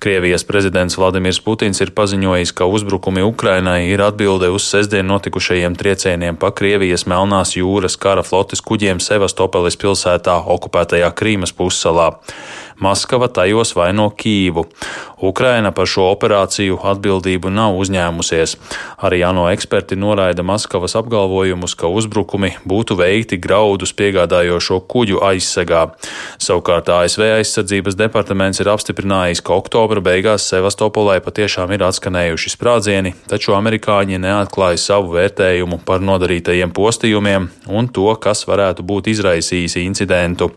Krievijas 0.00 0.44
prezidents 0.44 0.96
Vladimirs 0.96 1.40
Putins 1.44 1.80
ir 1.82 1.90
paziņojis, 1.92 2.52
ka 2.56 2.68
uzbrukumi 2.70 3.24
Ukrainai 3.26 3.90
ir 3.90 4.00
atbilde 4.00 4.48
uz 4.54 4.64
sestdien 4.70 5.08
notikušajiem 5.10 5.74
triecieniem 5.76 6.38
pa 6.40 6.52
Krievijas 6.56 7.04
Melnās 7.10 7.56
jūras 7.58 7.98
kara 8.00 8.24
flotes 8.24 8.62
kuģiem 8.64 9.02
Sevastopolis 9.02 9.76
pilsētā 9.80 10.38
okupētajā 10.56 11.10
Krīmas 11.18 11.52
pussalā. 11.56 12.12
Maskava 12.80 13.28
tajos 13.28 13.74
vaino 13.76 14.08
Kīvu. 14.10 14.64
Ukraina 15.20 15.68
par 15.76 15.84
šo 15.84 16.06
operāciju 16.14 16.78
atbildību 16.92 17.50
nav 17.52 17.76
uzņēmusies. 17.76 18.54
Arī 19.04 19.20
ANO 19.26 19.50
eksperti 19.52 19.98
noraida 20.00 20.42
Maskavas 20.46 20.96
apgalvojumus, 20.96 21.74
ka 21.76 21.90
uzbrukumi 21.92 22.54
būtu 22.64 22.96
veikti 22.96 23.36
graudus 23.36 23.92
piegādājošo 23.98 24.80
kuģu 24.88 25.20
aizsegā. 25.28 25.82
Savukārt 26.40 26.88
ASV 26.94 27.26
aizsardzības 27.36 27.98
departaments 28.00 28.62
ir 28.64 28.72
apstiprinājis, 28.72 29.44
ka 29.44 29.60
oktobra 29.60 30.00
beigās 30.00 30.48
Sevastopolē 30.48 31.18
patiešām 31.20 31.76
ir 31.76 31.84
atskanējuši 31.90 32.54
sprādzieni, 32.56 33.14
taču 33.28 33.58
amerikāņi 33.58 34.22
neatklāja 34.24 34.80
savu 34.80 35.18
vērtējumu 35.18 35.82
par 35.84 36.00
nodarītajiem 36.00 36.72
postījumiem 36.72 37.52
un 37.68 37.92
to, 37.92 38.08
kas 38.16 38.46
varētu 38.48 38.88
būt 38.88 39.12
izraisījis 39.12 39.76
incidentu. 39.84 40.54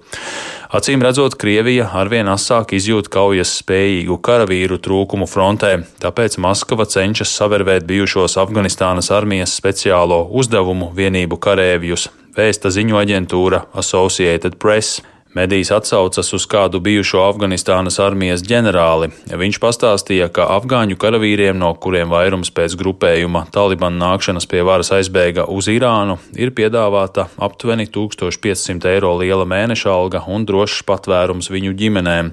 Acīm 0.74 1.04
redzot, 1.06 1.36
Krievija 1.38 1.84
arvien 1.94 2.26
asāk 2.32 2.72
izjūt 2.74 3.06
kaujas 3.14 3.52
spējīgu 3.60 4.16
karavīru 4.26 4.80
trūkumu 4.82 5.28
frontē, 5.30 5.76
tāpēc 6.02 6.40
Maskava 6.42 6.88
cenšas 6.90 7.30
savervēt 7.38 7.86
bijušos 7.86 8.40
Afganistānas 8.42 9.12
armijas 9.14 9.54
speciālo 9.54 10.24
uzdevumu 10.34 10.90
vienību 10.98 11.38
karēvjus, 11.46 12.08
vēsta 12.34 12.74
ziņu 12.74 12.98
aģentūra 13.04 13.68
Associated 13.78 14.58
Press. 14.58 15.04
Medijs 15.34 15.72
atsaucas 15.74 16.28
uz 16.38 16.44
kādu 16.46 16.78
bijušo 16.86 17.24
Afganistānas 17.26 17.96
armijas 18.04 18.44
ģenerāli. 18.46 19.08
Viņš 19.34 19.58
pastāstīja, 19.64 20.28
ka 20.30 20.46
afgāņu 20.60 20.94
karavīriem, 21.02 21.58
no 21.58 21.72
kuriem 21.74 22.14
vairums 22.14 22.54
pēc 22.54 22.76
grupējuma 22.78 23.48
Taliban 23.56 23.98
nākšanas 23.98 24.46
pie 24.52 24.62
varas 24.62 24.94
aizbēga 24.94 25.48
uz 25.50 25.72
Irānu, 25.74 26.20
ir 26.38 26.54
piedāvāta 26.54 27.32
aptuveni 27.42 27.90
1500 27.90 28.94
eiro 28.94 29.16
liela 29.24 29.50
mēneša 29.50 29.90
alga 29.90 30.22
un 30.30 30.46
drošs 30.46 30.86
patvērums 30.86 31.50
viņu 31.50 31.74
ģimenēm. 31.82 32.32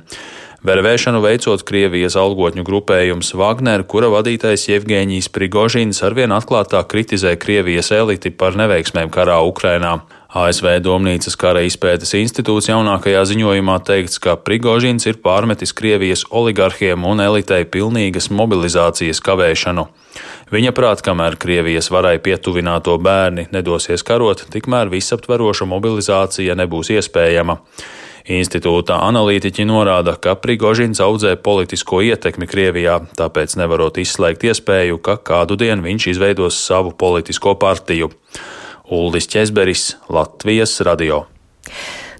Vervēšanu 0.60 1.24
veicot 1.24 1.62
Krievijas 1.64 2.18
algotņu 2.20 2.66
grupējums 2.68 3.32
Wagner, 3.32 3.80
kura 3.88 4.12
vadītājs 4.12 4.68
Jevģīnijas 4.68 5.32
Prigožins 5.32 6.04
arvien 6.04 6.36
atklātāk 6.36 6.92
kritizē 6.92 7.32
Krievijas 7.40 7.88
eliti 7.96 8.28
par 8.28 8.60
neveiksmēm 8.60 9.08
karā 9.08 9.40
Ukrainā. 9.48 10.02
ASV 10.30 10.76
Domnīcas 10.78 11.34
kara 11.34 11.64
izpētes 11.66 12.12
institūts 12.14 12.68
jaunākajā 12.68 13.24
ziņojumā 13.32 13.80
teikts, 13.82 14.20
ka 14.22 14.36
Prigožins 14.38 15.08
ir 15.10 15.16
pārmetis 15.24 15.74
Krievijas 15.74 16.22
oligarhiem 16.30 17.02
un 17.02 17.18
elitei 17.24 17.64
pilnīgas 17.66 18.30
mobilizācijas 18.30 19.18
kavēšanu. 19.26 19.88
Viņa 20.54 20.70
prāt, 20.76 21.02
kamēr 21.02 21.34
Krievijas 21.34 21.90
varai 21.90 22.20
pietuvināto 22.22 22.94
bērni 23.02 23.48
nedosies 23.50 24.06
karot, 24.06 24.44
tikmēr 24.54 24.92
visaptveroša 24.94 25.66
mobilizācija 25.66 26.54
nebūs 26.62 26.92
iespējama. 26.94 27.58
Institūta 28.30 29.00
analītiķi 29.08 29.66
norāda, 29.66 30.14
ka 30.14 30.36
Prigožins 30.38 31.02
audzē 31.02 31.34
politisko 31.42 32.04
ietekmi 32.06 32.46
Krievijā, 32.46 33.00
tāpēc 33.18 33.58
nevarot 33.58 33.98
izslēgt 33.98 34.46
iespēju, 34.46 35.02
ka 35.02 35.18
kādu 35.18 35.58
dienu 35.58 35.88
viņš 35.90 36.10
izveidos 36.14 36.62
savu 36.70 36.94
politisko 36.94 37.58
partiju. 37.58 38.12
Uldis 38.90 39.28
Česberis, 39.30 39.96
Latvijas 40.08 40.80
radio. 40.80 41.24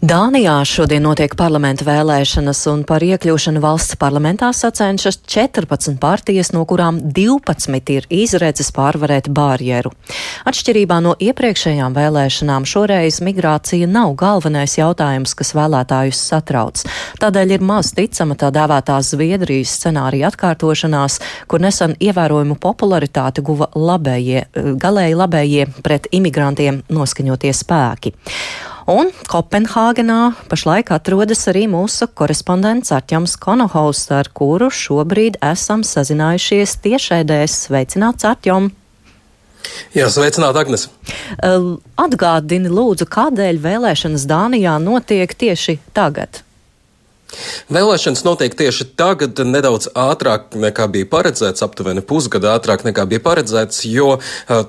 Dānijā 0.00 0.54
šodien 0.64 1.02
notiek 1.04 1.34
parlamenta 1.36 1.84
vēlēšanas, 1.84 2.62
un 2.70 2.86
par 2.88 3.04
iekļūšanu 3.04 3.60
valsts 3.60 3.98
parlamentā 4.00 4.48
sacenšas 4.56 5.18
14 5.28 5.98
partijas, 6.00 6.54
no 6.56 6.62
kurām 6.64 7.02
12 7.12 7.92
ir 7.92 8.06
izredzes 8.08 8.72
pārvarēt 8.72 9.28
barjeru. 9.28 9.92
Atšķirībā 10.48 11.02
no 11.04 11.12
iepriekšējām 11.20 11.98
vēlēšanām 11.98 12.64
šoreiz 12.64 13.20
migrācija 13.20 13.90
nav 13.92 14.14
galvenais 14.24 14.78
jautājums, 14.80 15.36
kas 15.36 15.52
vēlētājus 15.58 16.24
satrauc. 16.32 16.86
Tādēļ 17.20 17.54
ir 17.58 17.68
maz 17.68 17.92
ticama 17.92 18.38
tā 18.40 18.48
dēvētā 18.56 18.96
Zviedrijas 19.04 19.76
scenārija 19.82 20.32
atkārtošanās, 20.32 21.20
kur 21.44 21.60
nesen 21.60 21.98
ievērojumu 22.00 22.56
popularitāti 22.56 23.44
guva 23.44 23.68
labējie, 23.76 24.48
galēji 24.80 25.22
labējie 25.26 25.70
pret 25.84 26.08
imigrantiem 26.16 26.86
noskaņotie 26.88 27.52
spēki. 27.52 28.16
Un 28.90 29.12
Kopenhāgenā 29.30 30.32
pašlaik 30.50 30.88
atrodas 30.90 31.44
arī 31.52 31.68
mūsu 31.70 32.08
korespondents 32.18 32.90
Arķams 32.96 33.36
Konohaus, 33.38 34.00
ar 34.10 34.26
kuru 34.34 34.66
šobrīd 34.74 35.38
esam 35.46 35.84
sazinājušies 35.86 36.74
tiešēdēs. 36.82 37.54
Sveicināts, 37.68 38.26
Arķom! 38.26 38.72
Jā, 39.94 40.08
sveicināt, 40.10 40.58
Agnes. 40.58 40.88
Atgādini, 42.00 42.72
lūdzu, 42.72 43.06
kādēļ 43.14 43.62
vēlēšanas 43.62 44.26
Dānijā 44.26 44.74
notiek 44.82 45.38
tieši 45.38 45.78
tagad? 45.94 46.42
Vēlēšanas 47.70 48.24
notiek 48.26 48.54
tieši 48.58 48.88
tagad, 48.98 49.38
nedaudz 49.46 49.88
ātrāk 49.94 50.56
nekā 50.58 50.88
bija 50.90 51.06
paredzēts, 51.10 51.62
aptuveni 51.62 52.02
pusgadu 52.02 52.50
ātrāk 52.50 52.82
nekā 52.86 53.04
bija 53.10 53.22
paredzēts, 53.22 53.84
jo 53.86 54.16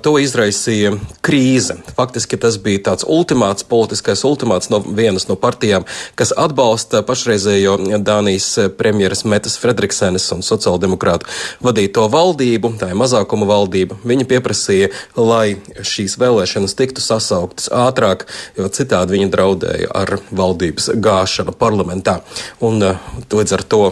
to 0.06 0.13
izraisīja 0.22 0.94
krīze. 1.25 1.80
Faktiski 1.98 2.38
tas 2.41 2.60
bija 2.62 2.84
tāds 2.91 3.08
ultimāts, 3.08 3.65
politiskais 3.68 4.22
ultimāts 4.27 4.70
no 4.74 4.82
vienas 4.86 5.27
no 5.30 5.38
partijām, 5.39 5.88
kas 6.20 6.34
atbalsta 6.38 7.01
pašreizējo 7.08 7.77
Dānijas 8.06 8.50
premjeras 8.77 9.25
Metas 9.25 9.58
Fredriksenes 9.62 10.27
un 10.36 10.46
sociāldemokrātu 10.46 11.30
vadīto 11.65 12.06
valdību, 12.13 12.75
tā 12.82 12.91
ir 12.94 13.00
mazākuma 13.01 13.50
valdība. 13.50 13.98
Viņi 14.06 14.30
pieprasīja, 14.30 14.91
lai 15.18 15.58
šīs 15.82 16.18
vēlēšanas 16.22 16.77
tiktu 16.77 17.03
sasauktas 17.03 17.72
ātrāk, 17.74 18.27
jo 18.58 18.70
citādi 18.70 19.18
viņi 19.18 19.32
draudēja 19.34 19.91
ar 20.03 20.15
valdības 20.30 20.91
gāšanu 21.01 21.58
parlamentā. 21.58 22.20
Un 22.62 22.77
līdz 22.77 23.56
ar 23.58 23.63
to 23.65 23.86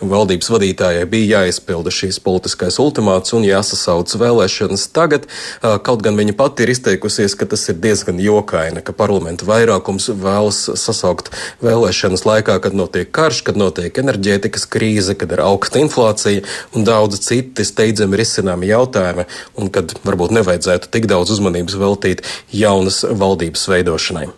valdības 0.00 0.48
vadītājai 0.52 1.04
bija 1.08 1.40
jāizpilda 1.42 1.92
šīs 1.92 2.18
politiskais 2.24 2.78
ultimāts 2.80 3.34
un 3.36 3.44
jāsasauc 3.44 4.12
vēlēšanas 4.20 4.86
tagad. 4.96 5.26
Kaut 5.60 6.04
gan 6.04 6.16
viņa 6.16 6.36
pati 6.36 6.64
ir 6.64 6.72
izteikusies, 6.72 7.36
ka 7.36 7.48
tas 7.48 7.66
ir 7.68 7.76
diezgan 7.80 8.20
jokaini, 8.20 8.80
ka 8.84 8.96
parlamenta 8.96 9.48
vairākums 9.48 10.08
vēlas 10.12 10.62
sasaukt 10.80 11.28
vēlēšanas 11.64 12.24
laikā, 12.28 12.56
kad 12.64 12.76
notiek 12.76 13.12
karš, 13.12 13.42
kad 13.50 13.60
notiek 13.60 14.00
enerģētikas 14.00 14.64
krīze, 14.72 15.16
kad 15.16 15.36
ir 15.36 15.44
augsta 15.44 15.84
inflācija 15.84 16.44
un 16.72 16.88
daudz 16.88 17.20
citi 17.24 17.68
steidzami 17.68 18.20
risināmi 18.20 18.72
jautājumi, 18.72 19.28
un 19.60 19.72
kad 19.72 19.92
varbūt 20.08 20.32
nevajadzētu 20.40 20.92
tik 20.92 21.08
daudz 21.12 21.36
uzmanības 21.36 21.76
veltīt 21.84 22.26
jaunas 22.52 23.04
valdības 23.04 23.68
veidošanai. 23.76 24.32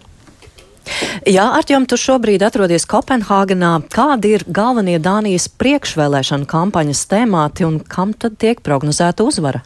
Jā, 1.29 1.47
Artjom, 1.59 1.87
tu 1.89 1.99
šobrīd 2.01 2.43
atrodies 2.47 2.87
Kopenhāgenā. 2.89 3.73
Kādi 3.93 4.35
ir 4.39 4.45
galvenie 4.49 4.99
Dānijas 5.03 5.49
priekšvēlēšana 5.61 6.49
kampaņas 6.49 7.07
temāti 7.11 7.67
un 7.69 7.81
kam 7.81 8.15
tad 8.15 8.39
tiek 8.41 8.63
prognozēta 8.65 9.27
uzvara? 9.27 9.65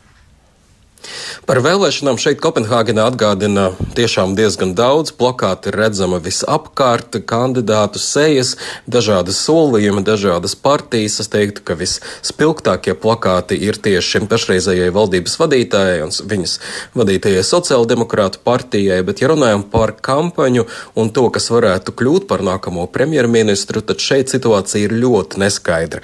Par 1.47 1.59
vēlēšanām 1.64 2.18
šeit 2.21 2.40
Kopenhāgenā 2.42 3.04
atgādina 3.11 3.71
tiešām 3.97 4.36
diezgan 4.38 4.75
daudz. 4.78 5.12
Plakāti 5.17 5.71
ir 5.73 5.78
redzama 5.80 6.21
visapkārt, 6.23 7.19
kandidātu 7.28 8.00
sejas, 8.02 8.54
dažādas 8.86 9.41
solījumi, 9.43 10.04
dažādas 10.06 10.54
partijas. 10.54 11.19
Es 11.23 11.30
teiktu, 11.32 11.65
ka 11.67 11.76
visspilgtākie 11.78 12.95
plakāti 12.99 13.58
ir 13.58 13.78
tieši 13.82 14.23
pašreizējai 14.30 14.93
valdības 14.95 15.34
vadītājai 15.41 15.99
un 16.06 16.15
viņas 16.32 16.56
vadītajai 16.99 17.43
sociāldemokrātu 17.47 18.43
partijai. 18.47 19.00
Bet, 19.06 19.25
ja 19.25 19.32
runājam 19.32 19.67
par 19.73 19.95
kampaņu 19.99 20.67
un 20.99 21.10
to, 21.10 21.26
kas 21.34 21.50
varētu 21.52 21.97
kļūt 21.99 22.28
par 22.30 22.45
nākamo 22.47 22.86
premjerministru, 22.93 23.82
tad 23.82 24.02
šeit 24.04 24.32
situācija 24.32 24.86
ir 24.86 24.97
ļoti 25.02 25.43
neskaidra. 25.43 26.02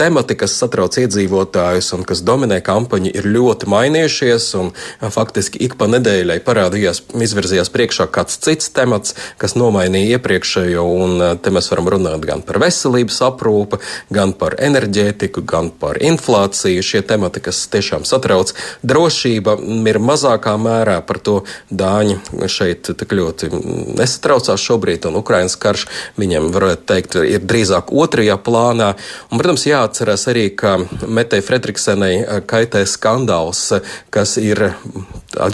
Temati, 0.00 0.38
kas 0.40 0.56
satrauc 0.56 0.96
iedzīvotājus 1.00 1.92
un 1.96 2.08
kas 2.08 2.24
dominē 2.26 2.60
kampaņu, 2.64 3.12
ir 3.14 3.28
ļoti 3.30 3.68
mainījušies 3.70 4.29
mainījušies, 4.30 4.54
un 4.58 4.70
faktiski 5.10 5.60
ik 5.64 5.76
pa 5.78 5.88
nedēļai 5.90 6.40
parādījās, 6.44 7.02
izvirzījās 7.14 7.70
priekšā 7.70 8.06
kāds 8.10 8.38
cits 8.40 8.70
temats, 8.70 9.14
kas 9.38 9.56
nomainīja 9.56 10.18
iepriekšējo, 10.18 10.84
un 10.84 11.38
te 11.42 11.50
mēs 11.50 11.70
varam 11.70 11.88
runāt 11.88 12.24
gan 12.24 12.42
par 12.42 12.60
veselības 12.60 13.20
aprūpi, 13.26 13.80
gan 14.10 14.32
par 14.32 14.56
enerģētiku, 14.58 15.42
gan 15.44 15.70
par 15.70 15.98
inflāciju. 16.00 16.82
Šie 16.82 17.02
temati, 17.02 17.40
kas 17.40 17.66
tiešām 17.70 18.04
satrauc, 18.04 18.52
drošība 18.82 19.56
ir 19.90 19.98
mazākā 19.98 20.56
mērā 20.58 21.00
par 21.06 21.18
to 21.18 21.40
Dāņi 21.70 22.46
šeit 22.50 22.90
tik 22.98 23.12
ļoti 23.14 23.50
nesatraucās 23.98 24.60
šobrīd, 24.60 25.06
un 25.08 25.18
Ukrainas 25.20 25.56
karš 25.60 25.86
viņiem, 26.18 26.50
varētu 26.54 26.86
teikt, 26.88 27.16
ir 27.24 27.44
drīzāk 27.44 27.92
otrajā 27.92 28.36
plānā. 28.40 28.92
Un, 29.30 29.38
protams, 29.40 29.66
jāatcerās 29.68 30.26
arī, 30.30 30.48
ka 30.56 30.76
Metei 31.06 31.42
Fredriksenai 31.44 32.42
kaitē 32.50 32.82
skandāls, 32.88 33.62
ka 34.10 34.19
kas 34.20 34.36
ir 34.40 34.60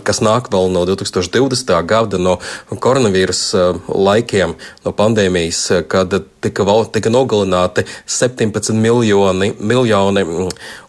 kas 0.06 0.22
nāk 0.24 0.50
vēl 0.50 0.72
no 0.74 0.82
2020. 0.88 1.70
gada, 1.86 2.18
no 2.18 2.38
koronavīrusa 2.82 3.68
laikiem, 3.86 4.56
no 4.84 4.94
pandēmijas, 4.96 5.62
kad 5.90 6.16
tika, 6.46 6.66
tika 6.94 7.12
nogalināti 7.12 7.86
17 8.06 8.74
miljoni, 8.80 9.52
miljoni 9.60 10.26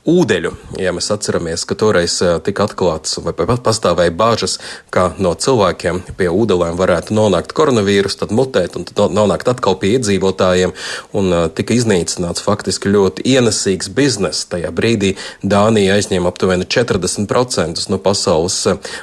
ūdeļu. 0.07 0.53
Ja 0.79 0.93
mēs 0.95 1.09
atceramies, 1.11 1.65
ka 1.67 1.75
toreiz 1.75 2.15
tika 2.47 2.67
atklāts 2.67 3.17
vai 3.23 3.33
pat 3.35 3.59
pastāvēja 3.65 4.13
bāžas, 4.15 4.55
ka 4.93 5.09
no 5.19 5.33
cilvēkiem 5.35 5.99
pie 6.19 6.29
ūdelēm 6.31 6.77
varētu 6.79 7.15
nonākt 7.17 7.51
koronavīrus, 7.57 8.15
tad 8.21 8.31
mutēt 8.35 8.77
un 8.79 8.87
tad 8.87 9.15
nonākt 9.15 9.49
atkal 9.51 9.75
pie 9.81 9.97
iedzīvotājiem, 9.97 10.73
un 11.17 11.35
tika 11.57 11.75
iznīcināts 11.75 12.45
faktiski 12.45 12.93
ļoti 12.93 13.25
ienesīgs 13.33 13.91
bizness. 13.97 14.47
Tajā 14.47 14.71
brīdī 14.75 15.15
Dānija 15.43 15.97
aizņēma 15.97 16.31
aptuveni 16.31 16.69
40% 16.71 17.89
no 17.91 17.99
pasaules 17.99 18.61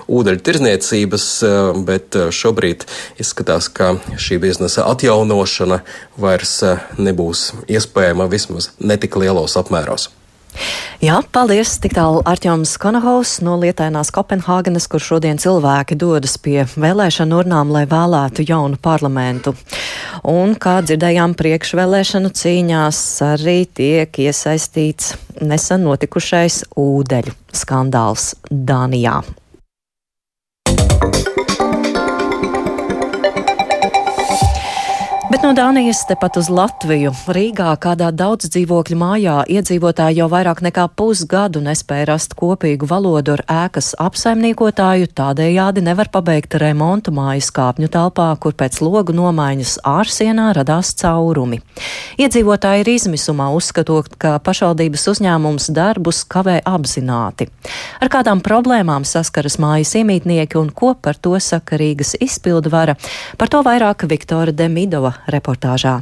ūdeņu 0.09 0.45
tirzniecības, 0.49 1.29
bet 1.85 2.17
šobrīd 2.33 2.89
izskatās, 3.21 3.69
ka 3.69 3.97
šī 4.17 4.41
biznesa 4.41 4.89
atjaunošana 4.89 5.83
vairs 6.21 6.44
nebūs 6.99 7.53
iespējama 7.71 8.29
vismaz 8.33 8.73
netik 8.81 9.17
lielos 9.21 9.57
apmēros. 9.61 10.11
Jā, 11.03 11.19
paldies! 11.35 11.75
Tik 11.83 11.97
tālu 11.97 12.21
Arķoms 12.31 12.77
Konahaus 12.81 13.35
no 13.45 13.57
lietainās 13.61 14.13
Kopenhāgenes, 14.15 14.87
kur 14.91 15.03
šodien 15.03 15.41
cilvēki 15.43 15.99
dodas 15.99 16.37
pie 16.41 16.63
vēlēšanu 16.71 17.41
urnām, 17.43 17.73
lai 17.75 17.85
vēlētu 17.91 18.47
jaunu 18.47 18.79
parlamentu. 18.81 19.57
Un, 20.31 20.55
kā 20.55 20.79
dzirdējām, 20.87 21.35
priekšvēlēšanu 21.41 22.33
cīņās 22.39 23.05
arī 23.35 23.59
tiek 23.67 24.21
iesaistīts 24.29 25.17
nesen 25.43 25.85
notikušais 25.89 26.63
ūdeļu 26.79 27.35
skandāls 27.65 28.33
Dānijā. 28.49 29.21
No 35.45 35.53
Dānijas 35.53 36.07
tepat 36.09 36.39
uz 36.41 36.47
Latviju. 36.49 37.11
Rīgā 37.37 37.75
kādā 37.77 38.07
daudz 38.17 38.47
dzīvokļu 38.49 38.97
mājā 38.97 39.35
iedzīvotāji 39.53 40.23
jau 40.23 40.29
vairāk 40.33 40.63
nekā 40.65 40.87
pusgadu 40.97 41.61
nespēja 41.61 42.07
rast 42.09 42.33
kopīgu 42.39 42.89
valodu 42.89 43.35
ar 43.35 43.43
ēkas 43.53 43.91
apsaimniekotāju, 44.01 45.11
tādējādi 45.13 45.83
nevar 45.85 46.09
pabeigt 46.15 46.57
remontu 46.63 47.13
mājas 47.13 47.51
kāpņu 47.53 47.91
telpā, 47.93 48.31
kur 48.41 48.57
pēc 48.57 48.79
logu 48.81 49.13
nomaiņas 49.13 49.75
ārsienā 49.85 50.47
radās 50.57 50.95
caurumi. 51.03 51.61
Iedzīvotāji 52.17 52.87
ir 52.87 52.93
izmisumā 52.95 53.51
uzskatot, 53.53 54.09
ka 54.17 54.39
pašvaldības 54.41 55.05
uzņēmums 55.13 55.69
darbus 55.77 56.23
kavē 56.25 56.61
apzināti. 56.65 57.51
Ar 58.01 58.13
kādām 58.17 58.41
problēmām 58.41 59.05
saskaras 59.05 59.59
mājas 59.61 59.93
iemītnieki 60.01 60.57
un 60.63 60.73
ko 60.73 60.95
par 60.97 61.21
to 61.21 61.37
saka 61.37 61.77
Rīgas 61.77 62.17
izpildvara, 62.17 62.97
par 63.37 63.53
to 63.53 63.61
vairāk 63.67 64.09
Viktora 64.09 64.57
Demidova 64.57 65.13
reportāžā. 65.35 65.99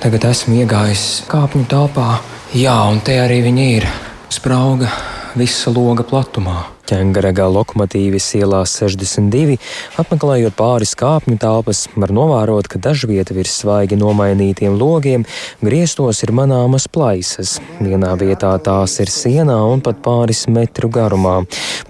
Tagad 0.00 0.24
esmu 0.30 0.62
iegājis 0.62 1.06
kāpņu 1.28 1.66
telpā, 1.68 2.20
jā, 2.56 2.76
un 2.88 3.02
te 3.04 3.18
arī 3.20 3.40
viņi 3.44 3.70
ir. 3.76 3.88
Sprauga 4.30 4.88
visa 5.36 5.72
loga 5.74 6.06
platumā. 6.06 6.79
Ķengaragā 6.90 7.44
lokomotīvis 7.46 8.24
ielā 8.40 8.64
62, 8.66 9.60
apmeklējot 10.02 10.56
pāris 10.58 10.96
kāpņu 10.98 11.36
telpas, 11.38 11.84
var 11.94 12.10
novērot, 12.10 12.66
ka 12.66 12.80
dažvieta 12.82 13.36
virs 13.36 13.60
svaigi 13.60 13.94
nomainītiem 14.00 14.74
logiem 14.74 15.22
griestos 15.62 16.24
ir 16.26 16.32
manāmas 16.34 16.88
plaisas. 16.90 17.60
Vienā 17.78 18.16
vietā 18.18 18.50
tās 18.58 18.96
ir 18.98 19.12
sienā 19.12 19.60
un 19.70 19.84
pat 19.86 20.00
pāris 20.02 20.48
metru 20.50 20.90
garumā. 20.90 21.44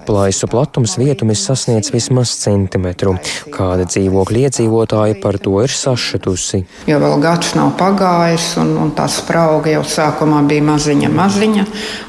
Plaisu 0.04 0.50
platums 0.52 0.98
vietumis 1.00 1.46
sasniedz 1.48 1.94
vismaz 1.94 2.34
centimetru. 2.42 3.14
Kāda 3.54 3.88
dzīvokļa 3.88 4.44
iedzīvotāja 4.50 5.16
par 5.22 5.40
to 5.40 5.56
ir 5.64 5.72
sašutusi. 5.72 6.66
Jo 6.90 7.00
vēl 7.00 7.16
gads 7.24 7.54
nav 7.56 7.72
pagājis, 7.80 8.50
un, 8.60 8.74
un 8.84 8.92
tā 8.98 9.08
sprauga 9.08 9.72
jau 9.78 9.86
sākumā 9.96 10.42
bija 10.50 10.68
maziņa, 10.68 11.12
maziņa, 11.16 11.66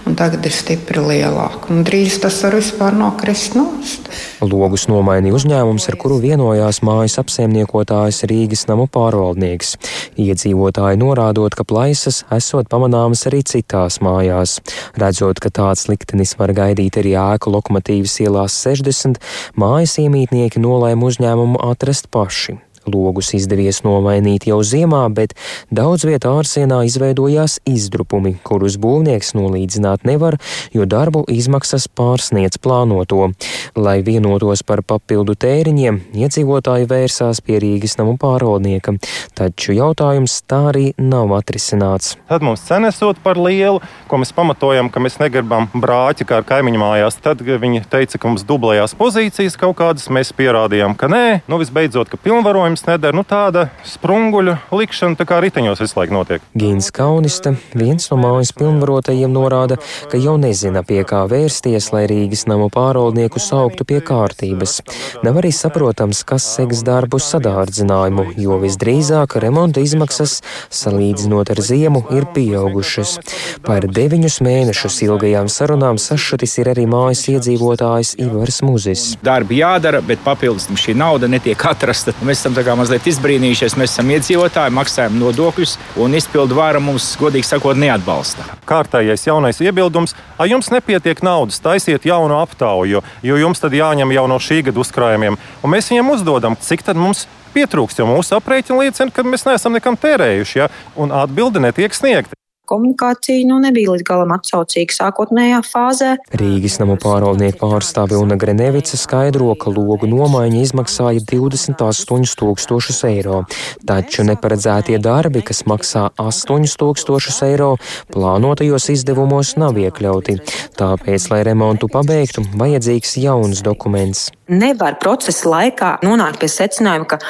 un 0.10 0.19
tagad 0.19 0.43
ir 0.49 0.60
stipri 0.60 1.08
lielāka. 1.08 1.71
Un 1.71 1.86
drīz 1.88 2.19
tas 2.25 2.41
var 2.43 2.60
vispār 2.60 2.81
nokrist 2.89 3.54
nost. 3.54 4.08
Logus 4.41 4.88
nomainīja 4.89 5.36
uzņēmums, 5.38 5.86
ar 5.91 5.98
kuru 6.02 6.17
vienojās 6.24 6.82
mājas 6.86 7.20
apsaimniekotājs 7.22 8.24
Rīgas 8.32 8.65
namu 8.70 8.88
pārvaldnieks. 8.91 9.76
Iedzīvotāji 10.22 11.00
norādot, 11.02 11.54
ka 11.54 11.67
plaisas 11.67 12.24
esot 12.34 12.72
pamanāmas 12.72 13.28
arī 13.30 13.44
citās 13.46 14.00
mājās. 14.02 14.58
Redzot, 14.98 15.44
ka 15.44 15.54
tāds 15.54 15.86
liktenis 15.91 16.34
var 16.41 16.56
gaidīt 16.58 16.98
arī 17.04 17.13
ēku 17.20 17.54
lokomotīvas 17.54 18.17
ielās 18.26 18.58
60, 18.65 19.22
mājas 19.54 20.00
iemītnieki 20.02 20.63
nolēma 20.63 21.12
uzņēmumu 21.12 21.62
atrast 21.70 22.10
paši. 22.10 22.58
Logus 22.89 23.34
izdevies 23.38 23.84
nomainīt 23.86 24.48
jau 24.50 24.62
ziemā, 24.65 25.04
bet 25.13 25.36
daudz 25.74 26.06
vietā 26.08 26.32
ārsienā 26.39 26.82
izveidojās 26.88 27.60
izdrupumi, 27.70 28.36
kurus 28.46 28.78
būvnieks 28.82 29.34
nolīdzināt 29.38 30.06
nevar, 30.08 30.38
jo 30.74 30.88
darbu 30.89 31.24
izmaksas 31.30 31.88
pārsniedz 31.88 32.58
plānoto. 32.62 33.32
Lai 33.76 34.00
vienotos 34.06 34.63
par 34.65 34.82
papildu 34.88 35.36
tēriņiem, 35.38 36.02
iedzīvotāji 36.24 36.89
vērsās 36.89 37.44
pie 37.46 37.60
Rīgas 37.62 37.98
namu 38.00 38.17
pārvaldnieka, 38.22 38.96
taču 39.38 39.76
jautājums 39.78 40.39
tā 40.50 40.62
arī 40.72 40.86
nav 40.98 41.34
atrisināts. 41.38 42.15
Tad 42.30 42.46
mums 42.46 42.63
cenesot 42.65 43.22
par 43.24 43.38
lielu, 43.38 43.82
ko 44.10 44.22
mēs 44.22 44.34
pamatojam, 44.36 44.89
ka 44.89 45.04
mēs 45.04 45.20
negribam 45.22 45.70
brāķi 45.74 46.28
kā 46.28 46.41
ar 46.41 46.48
kaimiņu 46.48 46.82
mājās. 46.82 47.20
Tad 47.22 47.44
viņi 47.46 47.86
teica, 47.91 48.17
ka 48.17 48.32
mums 48.32 48.46
dublējās 48.48 48.96
pozīcijas 48.98 49.58
kaut 49.60 49.78
kādas, 49.82 50.08
mēs 50.13 50.34
pierādījām, 50.38 50.96
ka 50.98 51.10
nē, 51.12 51.41
nu 51.52 51.60
visbeidzot, 51.62 52.10
ka 52.12 52.20
pilnvarojums 52.22 52.70
jautājums 52.71 52.88
nedara. 52.88 53.15
Nu, 53.15 53.23
tāda 53.23 53.69
sprunguļu 53.86 54.55
likšana 54.71 55.17
tā 55.19 55.25
kā 55.27 55.39
riteņos 55.41 55.81
visu 55.81 55.97
laiku 55.99 56.13
notiek. 56.15 56.41
Gīns 56.55 56.91
Kaunista, 56.91 57.55
viens 57.73 58.10
no 58.12 58.17
mājas 58.17 58.53
pilnvarotajiem, 58.55 59.31
norāda, 59.31 59.77
ka 60.10 60.17
jau 60.17 60.38
nezina, 60.38 60.84
pie 60.84 61.03
kā 61.03 61.25
vērsties, 61.27 61.91
lai 61.93 62.05
Rīgas 62.07 62.47
namu 62.47 62.69
pārvaldnieku 62.71 63.39
sauktu 63.39 63.86
pie 63.86 64.01
kārtības. 64.01 64.81
Nav 65.23 65.41
arī 65.41 65.51
saprotams, 65.51 66.23
kas 66.23 66.45
seks 66.55 66.84
darbu 66.84 67.19
sadārdzinājumu, 67.19 68.34
jo 68.38 68.60
visdrīzāk 68.62 69.38
remonta 69.41 69.81
izmaksas, 69.81 70.41
salīdzinot 70.69 71.51
ar 71.51 71.62
ziemu, 71.62 72.05
ir 72.15 72.27
pieaugušas. 72.36 73.17
Par 73.65 73.86
deviņus 73.88 74.39
mēnešus 74.45 75.01
ilgajām 75.07 75.49
sarunām 75.51 75.99
sašutis 76.01 76.57
ir 76.62 76.71
arī 76.71 76.88
mājas 76.89 77.27
iedzīvotājs 77.31 78.15
Ivars 78.21 78.62
Muzis. 78.65 79.05
Darbi 79.23 79.62
jādara, 79.62 80.01
bet 80.05 80.23
papildus 80.23 80.69
šī 80.81 80.95
nauda 80.97 81.29
netiek 81.31 81.60
atrasta. 81.71 82.13
Mēs 82.25 82.41
esam 82.41 82.55
tā 82.67 82.76
mazliet 82.78 83.08
izbrīnījušies. 83.12 83.76
Mēs 83.80 83.95
esam 83.95 84.10
iedzīvotāji, 84.15 84.74
maksājam 84.76 85.17
nodokļus, 85.21 85.78
un 86.04 86.17
izpildu 86.17 86.58
vāra 86.58 86.82
mums, 86.84 87.12
godīgi 87.19 87.47
sakot, 87.47 87.80
neatbalsta. 87.82 88.45
Kārtējais 88.69 89.28
jaunais 89.28 89.62
iebildums- 89.62 90.15
ja 90.39 90.50
jums 90.50 90.71
nepietiek 90.71 91.21
naudas, 91.24 91.60
taisiet 91.60 92.06
jaunu 92.06 92.41
aptauju, 92.41 93.04
jo 93.24 93.36
jums 93.36 93.60
tad 93.60 93.71
jāņem 93.71 94.13
jau 94.13 94.28
no 94.28 94.39
šī 94.39 94.63
gada 94.63 94.80
uzkrājumiem. 94.80 95.38
Un 95.63 95.71
mēs 95.71 95.89
viņiem 95.89 96.12
uzdodam, 96.12 96.58
cik 96.60 96.84
tad 96.84 96.95
mums 96.95 97.28
pietrūkst, 97.54 98.00
jo 98.00 98.06
mūsu 98.06 98.39
aprēķini 98.39 98.80
liecina, 98.80 99.12
ka 99.12 99.24
mēs 99.24 99.45
neesam 99.45 99.74
nekam 99.74 99.97
tērējuši, 99.97 100.56
ja? 100.56 100.69
un 100.95 101.12
atbilde 101.12 101.60
netiek 101.60 101.93
sniegta 101.93 102.40
komunikācija 102.71 103.45
nu, 103.49 103.60
nebija 103.63 103.93
līdz 103.95 104.05
galam 104.07 104.34
atsaucīga 104.36 104.95
sākotnējā 104.95 105.62
fāzē. 105.67 106.13
Rīgas 106.39 106.79
namu 106.81 106.97
pārvaldnieku 107.01 107.60
pārstāve 107.62 108.17
Una 108.19 108.38
Grenevica 108.39 108.99
skaidro, 108.99 109.51
ka 109.60 109.73
logu 109.73 110.10
nomaiņa 110.10 110.62
izmaksāja 110.65 111.23
28 111.27 112.38
tūkstošus 112.39 113.03
eiro, 113.10 113.43
taču 113.88 114.25
neparedzētie 114.27 114.99
darbi, 115.03 115.43
kas 115.45 115.63
maksā 115.69 116.07
8 116.21 116.77
tūkstošus 116.81 117.41
eiro, 117.49 117.73
plānotajos 118.13 118.89
izdevumos 118.95 119.55
nav 119.62 119.79
iekļauti. 119.81 120.38
Tāpēc, 120.79 121.29
lai 121.34 121.41
remontu 121.47 121.89
pabeigtu, 121.91 122.45
vajadzīgs 122.57 123.17
jauns 123.21 123.63
dokuments. 123.65 124.29
Nevar 124.51 124.97
procesa 125.01 125.49
laikā 125.51 125.97
nonākt 126.05 126.41
pie 126.41 126.51
secinājuma, 126.51 127.07
ka 127.13 127.21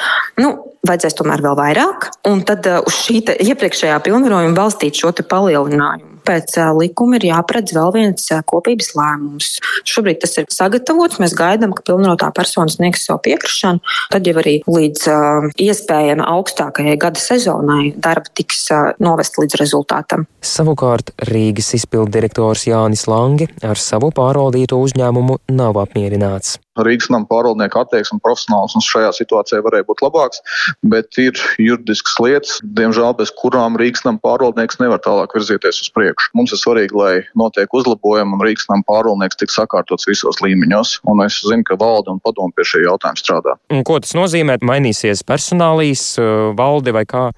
nu, 0.42 0.54
vajadzēs 0.88 1.16
tomēr 1.18 1.42
vēl 1.44 1.58
vairāk, 1.58 2.08
un 2.28 2.42
tad 2.46 2.66
uh, 2.66 2.80
uz 2.86 2.96
šī 3.04 3.20
iepriekšējā 3.44 4.00
pilnvarojuma 4.02 4.56
balstīt 4.56 4.98
šo 4.98 5.12
palielinājumu. 5.14 6.18
Pēc 6.26 6.54
uh, 6.58 6.70
likuma 6.78 7.18
ir 7.18 7.26
jāparedz 7.28 7.74
vēl 7.74 7.92
viens 7.94 8.26
uh, 8.34 8.42
kopības 8.46 8.92
lēmums. 8.98 9.56
Šobrīd 9.88 10.20
tas 10.22 10.36
ir 10.38 10.46
sagatavots. 10.54 11.20
Mēs 11.22 11.34
gaidām, 11.38 11.74
ka 11.74 11.84
pilnvarotā 11.86 12.30
persona 12.34 12.70
sniegs 12.70 13.06
savu 13.06 13.22
piekrišanu. 13.26 13.82
Tad 14.12 14.26
jau 14.26 14.36
arī 14.42 14.56
līdz 14.66 15.06
uh, 15.10 15.48
iespējami 15.62 16.26
augstākajai 16.34 16.98
gada 17.02 17.22
sezonai 17.22 17.92
darba 17.94 18.30
tiks 18.38 18.64
uh, 18.74 18.92
novest 19.02 19.38
līdz 19.38 19.58
rezultātam. 19.62 20.26
Savukārt 20.42 21.14
Rīgas 21.30 21.72
izpildu 21.78 22.14
direktors 22.18 22.66
Jānis 22.70 23.06
Langi 23.10 23.50
ar 23.66 23.78
savu 23.78 24.10
pārvaldīto 24.14 24.78
uzņēmumu 24.82 25.42
nav 25.54 25.82
apmierināts. 25.82 26.58
Rīgas 26.80 27.10
nama 27.12 27.28
pārvaldnieka 27.28 27.82
attieksme 27.84 28.16
un 28.16 28.22
profesionālisms 28.24 28.86
šajā 28.88 29.10
situācijā 29.18 29.60
varēja 29.64 29.86
būt 29.88 30.00
labāks, 30.04 30.40
bet 30.88 31.18
ir 31.20 31.36
juridiskas 31.60 32.16
lietas, 32.22 32.54
diemžēl 32.78 33.12
bez 33.18 33.32
kurām 33.36 33.76
Rīgas 33.80 34.06
nama 34.06 34.20
pārvaldnieks 34.24 34.80
nevar 34.80 35.02
tālāk 35.04 35.36
virzīties 35.36 35.82
uz 35.84 35.90
priekšu. 35.92 36.32
Mums 36.38 36.54
ir 36.56 36.62
svarīgi, 36.62 36.96
lai 36.96 37.12
notiek 37.38 37.76
uzlabojumi 37.76 38.38
un 38.38 38.44
Rīgas 38.46 38.70
nama 38.72 38.86
pārvaldnieks 38.88 39.42
tiks 39.42 39.58
sakārtots 39.60 40.08
visos 40.08 40.40
līmeņos, 40.44 40.98
un 41.12 41.20
es 41.26 41.42
zinu, 41.44 41.66
ka 41.68 41.76
valde 41.80 42.14
un 42.14 42.22
padomu 42.24 42.56
pie 42.56 42.64
šī 42.68 42.86
jautājuma 42.86 43.20
strādā. 43.20 43.58
Un 43.72 43.84
ko 43.84 44.00
tas 44.00 44.16
nozīmē? 44.16 44.56
Mainīsies 44.64 45.24
personālīs, 45.28 46.14
valde 46.56 46.96
vai 46.96 47.04
kā? 47.08 47.28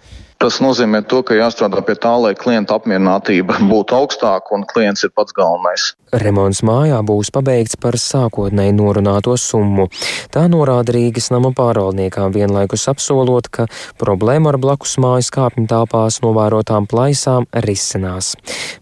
Tas 0.45 0.59
nozīmē, 0.61 0.99
to, 1.09 1.23
ka 1.25 1.33
jāstrādā 1.39 1.81
pie 1.87 1.95
tā, 1.97 2.11
lai 2.21 2.35
klienta 2.37 2.77
apmierinātība 2.77 3.55
būtu 3.71 3.97
augstāka 3.97 4.53
un 4.53 4.67
klients 4.69 5.07
ir 5.07 5.13
pats 5.17 5.33
galvenais. 5.33 5.87
Remonts 6.21 6.61
mājā 6.69 6.99
būs 7.09 7.31
pabeigts 7.33 7.79
par 7.81 7.97
sākotnēji 7.97 8.75
norunāto 8.77 9.39
summu. 9.41 9.87
Tā 10.35 10.45
norāda 10.53 10.93
Rīgas 10.93 11.31
nama 11.33 11.49
pārvaldniekām 11.57 12.35
vienlaikus 12.37 12.85
apsolot, 12.93 13.49
ka 13.49 13.65
problēma 13.97 14.53
ar 14.53 14.61
blakus 14.61 14.99
mājas 15.01 15.33
kāpņu 15.33 15.65
tāpās 15.73 16.21
novērotām 16.27 16.91
plaisām 16.93 17.49
risinās. 17.65 18.35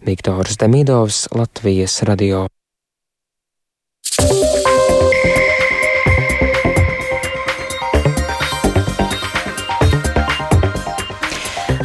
Viktors 0.03 0.59
Demidovs, 0.59 1.29
Latvijas 1.31 2.01
radio. 2.11 2.49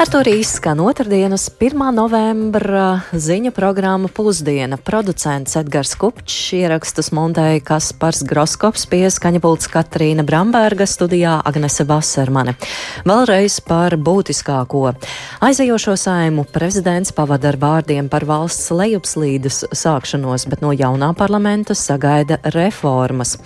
Ar 0.08 0.12
to 0.12 0.20
arī 0.24 0.38
izskan 0.40 0.78
otrdienas 0.80 1.50
1. 1.60 1.82
novembra 1.92 3.02
ziņu 3.12 3.50
programma 3.52 4.08
Pusdiena. 4.08 4.78
Producents 4.80 5.52
Edgars 5.60 5.90
Kupčs, 6.00 6.54
ierakstus 6.56 7.10
montēja 7.12 7.60
Kaspars 7.60 8.22
Groskops, 8.24 8.86
pie 8.88 9.02
skaņapults 9.12 9.68
Katrīna 9.68 10.24
Bramberga, 10.24 10.86
studijā 10.88 11.34
Agnese 11.44 11.84
Vasermane. 11.84 12.54
Vēlreiz 13.04 13.58
par 13.68 13.98
būtiskāko. 14.00 14.94
Aizejošo 15.44 15.98
saimu 16.00 16.46
prezidents 16.54 17.12
pavada 17.12 17.50
ar 17.52 17.60
vārdiem 17.60 18.08
par 18.08 18.24
valsts 18.24 18.72
lejupslīdes 18.72 19.66
sākšanos, 19.76 20.48
bet 20.48 20.64
no 20.64 20.72
jaunā 20.72 21.12
parlamenta 21.20 21.76
sagaida 21.76 22.40
reformas. 22.56 23.36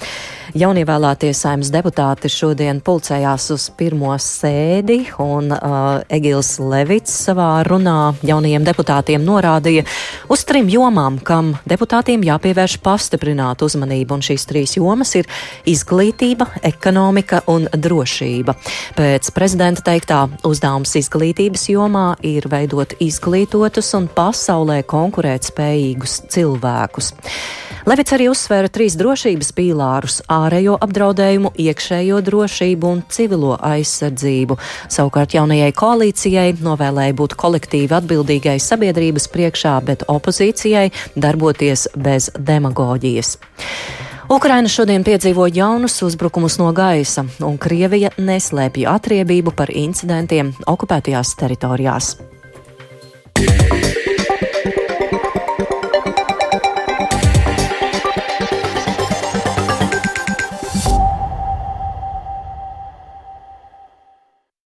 Jaunievēlētie 0.53 1.31
saimnes 1.33 1.70
deputāti 1.72 2.29
šodien 2.29 2.83
pulcējās 2.85 3.46
uz 3.55 3.66
pirmo 3.72 4.12
sēdi, 4.20 4.98
un 5.25 5.48
uh, 5.57 6.03
Egils 6.12 6.52
Levits 6.61 7.15
savā 7.27 7.62
runā 7.67 8.12
jaunajiem 8.27 8.65
deputātiem 8.67 9.25
norādīja 9.25 9.85
uz 10.33 10.45
trim 10.49 10.69
jomām, 10.73 11.19
kam 11.25 11.55
deputātiem 11.69 12.25
jāpievērš 12.27 12.79
pastiprināt 12.85 13.65
uzmanību, 13.65 14.19
un 14.19 14.27
šīs 14.27 14.47
trīs 14.51 14.77
jomas 14.77 15.15
ir 15.21 15.29
izglītība, 15.69 16.49
ekonomika 16.73 17.43
un 17.53 17.69
drošība. 17.73 18.57
Pēc 18.99 19.33
prezidenta 19.37 19.87
teiktā 19.87 20.25
uzdevums 20.49 20.97
izglītības 21.01 21.69
jomā 21.73 22.07
ir 22.27 22.51
veidot 22.53 22.97
izglītotus 23.01 23.95
un 23.99 24.09
pasaulē 24.12 24.83
konkurētspējīgus 24.88 26.23
cilvēkus. 26.33 27.15
Levits 27.83 28.15
arī 28.15 28.29
uzsvēra 28.31 28.69
trīs 28.71 28.95
drošības 28.95 29.49
pīlārus- 29.57 30.21
ārējo 30.31 30.77
apdraudējumu, 30.87 31.51
iekšējo 31.59 32.21
drošību 32.23 32.87
un 32.87 33.01
civilo 33.11 33.57
aizsardzību. 33.59 34.57
Savukārt 34.87 35.35
jaunajai 35.35 35.73
koalīcijai 35.75 36.41
novēlēja 36.64 37.14
būt 37.18 37.37
kolektīvi 37.38 37.94
atbildīgai 37.98 38.57
sabiedrības 38.62 39.28
priekšā, 39.33 39.76
bet 39.87 40.02
opozīcijai 40.11 40.88
darboties 41.14 41.88
bez 41.94 42.31
demagoģijas. 42.38 43.37
Ukraina 44.33 44.70
šodien 44.70 45.05
piedzīvo 45.05 45.46
jaunus 45.52 45.98
uzbrukumus 46.02 46.59
no 46.59 46.70
gaisa, 46.72 47.26
un 47.44 47.59
Krievija 47.61 48.11
neslēpj 48.18 48.87
atriebību 48.88 49.55
par 49.55 49.70
incidentiem 49.70 50.55
okupētajās 50.66 51.37
teritorijās. 51.38 52.14
Yeah. 53.42 53.91